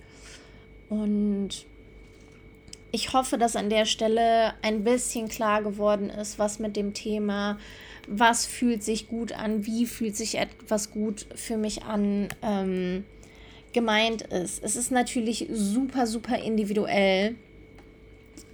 Und 0.90 1.66
ich 2.98 3.14
hoffe, 3.14 3.38
dass 3.38 3.56
an 3.56 3.70
der 3.70 3.86
Stelle 3.86 4.56
ein 4.64 4.84
bisschen 4.84 5.28
klar 5.28 5.62
geworden 5.62 6.10
ist, 6.10 6.40
was 6.40 6.58
mit 6.58 6.76
dem 6.76 6.96
Thema, 6.96 7.60
was 8.08 8.48
fühlt 8.48 8.82
sich 8.82 9.08
gut 9.08 9.34
an, 9.34 9.68
wie 9.68 9.86
fühlt 9.86 10.16
sich 10.16 10.40
etwas 10.40 10.90
gut 10.90 11.28
für 11.36 11.58
mich 11.58 11.84
an, 11.84 12.30
ähm, 12.42 13.06
gemeint 13.72 14.24
ist. 14.24 14.64
Es 14.64 14.76
ist 14.76 14.90
natürlich 14.90 15.48
super, 15.52 16.08
super 16.08 16.40
individuell. 16.40 17.36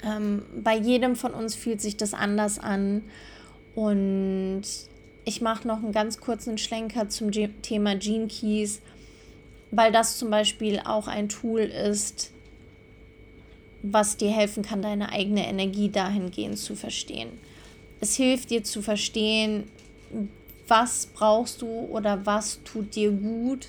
Ähm, 0.04 0.42
bei 0.62 0.76
jedem 0.76 1.16
von 1.16 1.34
uns 1.34 1.56
fühlt 1.56 1.80
sich 1.80 1.96
das 1.96 2.14
anders 2.14 2.60
an. 2.60 3.02
Und 3.76 4.64
ich 5.24 5.40
mache 5.40 5.66
noch 5.66 5.82
einen 5.82 5.94
ganz 5.94 6.20
kurzen 6.20 6.58
Schlenker 6.58 7.08
zum 7.08 7.32
G 7.32 7.48
Thema 7.62 7.96
Gene 7.96 8.28
Keys, 8.28 8.82
weil 9.72 9.94
das 9.94 10.18
zum 10.18 10.30
Beispiel 10.30 10.82
auch 10.84 11.08
ein 11.08 11.30
Tool 11.30 11.62
ist, 11.62 12.33
was 13.84 14.18
dir 14.18 14.32
helfen 14.32 14.64
kann, 14.64 14.82
deine 14.82 15.12
eigene 15.12 15.46
Energie 15.48 15.90
dahingehend 15.90 16.58
zu 16.58 16.76
verstehen. 16.76 17.30
Es 18.00 18.16
hilft 18.16 18.50
dir 18.50 18.64
zu 18.64 18.82
verstehen, 18.82 19.66
was 20.68 21.06
brauchst 21.06 21.62
du 21.62 21.68
oder 21.68 22.26
was 22.26 22.60
tut 22.64 22.96
dir 22.96 23.12
gut 23.12 23.68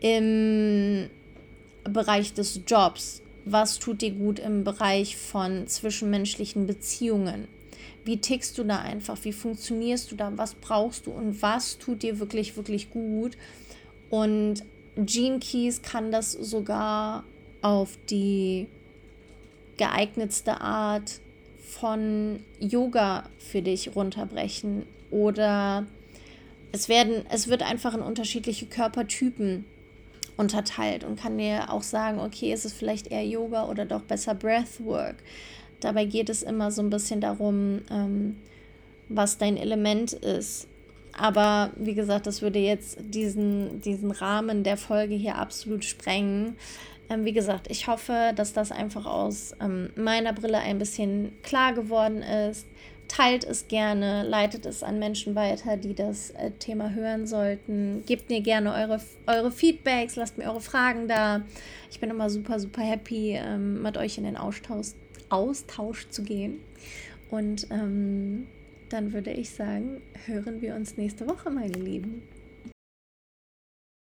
im 0.00 1.10
Bereich 1.84 2.32
des 2.32 2.60
Jobs, 2.66 3.20
was 3.44 3.78
tut 3.78 4.00
dir 4.02 4.12
gut 4.12 4.38
im 4.38 4.64
Bereich 4.64 5.16
von 5.16 5.66
zwischenmenschlichen 5.66 6.66
Beziehungen. 6.66 7.48
Wie 8.04 8.18
tickst 8.18 8.56
du 8.58 8.64
da 8.64 8.78
einfach? 8.78 9.18
Wie 9.22 9.32
funktionierst 9.32 10.12
du 10.12 10.16
da? 10.16 10.32
Was 10.36 10.54
brauchst 10.54 11.06
du 11.06 11.10
und 11.10 11.42
was 11.42 11.78
tut 11.78 12.02
dir 12.02 12.18
wirklich, 12.20 12.56
wirklich 12.56 12.90
gut? 12.90 13.36
Und 14.10 14.62
Gene 14.96 15.40
Keys 15.40 15.82
kann 15.82 16.12
das 16.12 16.32
sogar 16.32 17.24
auf 17.62 17.98
die 18.10 18.68
geeignetste 19.76 20.60
Art 20.60 21.20
von 21.62 22.40
Yoga 22.60 23.24
für 23.38 23.62
dich 23.62 23.94
runterbrechen 23.94 24.84
oder 25.10 25.86
es 26.72 26.88
werden 26.88 27.24
es 27.30 27.48
wird 27.48 27.62
einfach 27.62 27.94
in 27.94 28.00
unterschiedliche 28.00 28.66
Körpertypen 28.66 29.64
unterteilt 30.36 31.04
und 31.04 31.18
kann 31.18 31.38
dir 31.38 31.72
auch 31.72 31.82
sagen, 31.82 32.20
okay, 32.20 32.52
ist 32.52 32.64
es 32.64 32.72
vielleicht 32.72 33.08
eher 33.08 33.24
Yoga 33.24 33.68
oder 33.68 33.84
doch 33.84 34.02
besser 34.02 34.34
Breathwork. 34.34 35.16
Dabei 35.80 36.06
geht 36.06 36.28
es 36.28 36.42
immer 36.42 36.70
so 36.70 36.82
ein 36.82 36.90
bisschen 36.90 37.20
darum, 37.20 37.82
ähm, 37.90 38.36
was 39.08 39.38
dein 39.38 39.56
Element 39.56 40.12
ist. 40.12 40.66
Aber 41.16 41.70
wie 41.76 41.94
gesagt, 41.94 42.26
das 42.26 42.42
würde 42.42 42.58
jetzt 42.58 42.98
diesen, 43.00 43.80
diesen 43.82 44.10
Rahmen 44.10 44.64
der 44.64 44.76
Folge 44.76 45.14
hier 45.14 45.36
absolut 45.36 45.84
sprengen. 45.84 46.56
Ähm, 47.10 47.24
wie 47.24 47.32
gesagt, 47.32 47.70
ich 47.70 47.86
hoffe, 47.86 48.32
dass 48.34 48.52
das 48.52 48.72
einfach 48.72 49.06
aus 49.06 49.54
ähm, 49.60 49.90
meiner 49.96 50.32
Brille 50.32 50.58
ein 50.58 50.78
bisschen 50.78 51.32
klar 51.42 51.74
geworden 51.74 52.22
ist. 52.22 52.66
teilt 53.06 53.44
es 53.44 53.68
gerne, 53.68 54.22
leitet 54.22 54.64
es 54.64 54.82
an 54.82 54.98
Menschen 54.98 55.34
weiter, 55.34 55.76
die 55.76 55.94
das 55.94 56.30
äh, 56.30 56.50
Thema 56.52 56.94
hören 56.94 57.26
sollten. 57.26 58.02
Gebt 58.06 58.30
mir 58.30 58.40
gerne 58.40 58.72
eure, 58.72 59.00
eure 59.26 59.52
Feedbacks, 59.52 60.16
lasst 60.16 60.38
mir 60.38 60.44
eure 60.44 60.62
Fragen 60.62 61.06
da. 61.06 61.42
Ich 61.90 62.00
bin 62.00 62.08
immer 62.10 62.30
super, 62.30 62.58
super 62.58 62.82
happy, 62.82 63.32
ähm, 63.36 63.82
mit 63.82 63.98
euch 63.98 64.16
in 64.16 64.24
den 64.24 64.38
Austausch, 64.38 64.92
Austausch 65.28 66.08
zu 66.08 66.22
gehen. 66.22 66.60
Und 67.30 67.66
ähm, 67.70 68.46
dann 68.88 69.12
würde 69.12 69.32
ich 69.32 69.50
sagen, 69.50 70.00
hören 70.26 70.62
wir 70.62 70.74
uns 70.74 70.96
nächste 70.96 71.28
Woche, 71.28 71.50
meine 71.50 71.74
Lieben. 71.74 72.22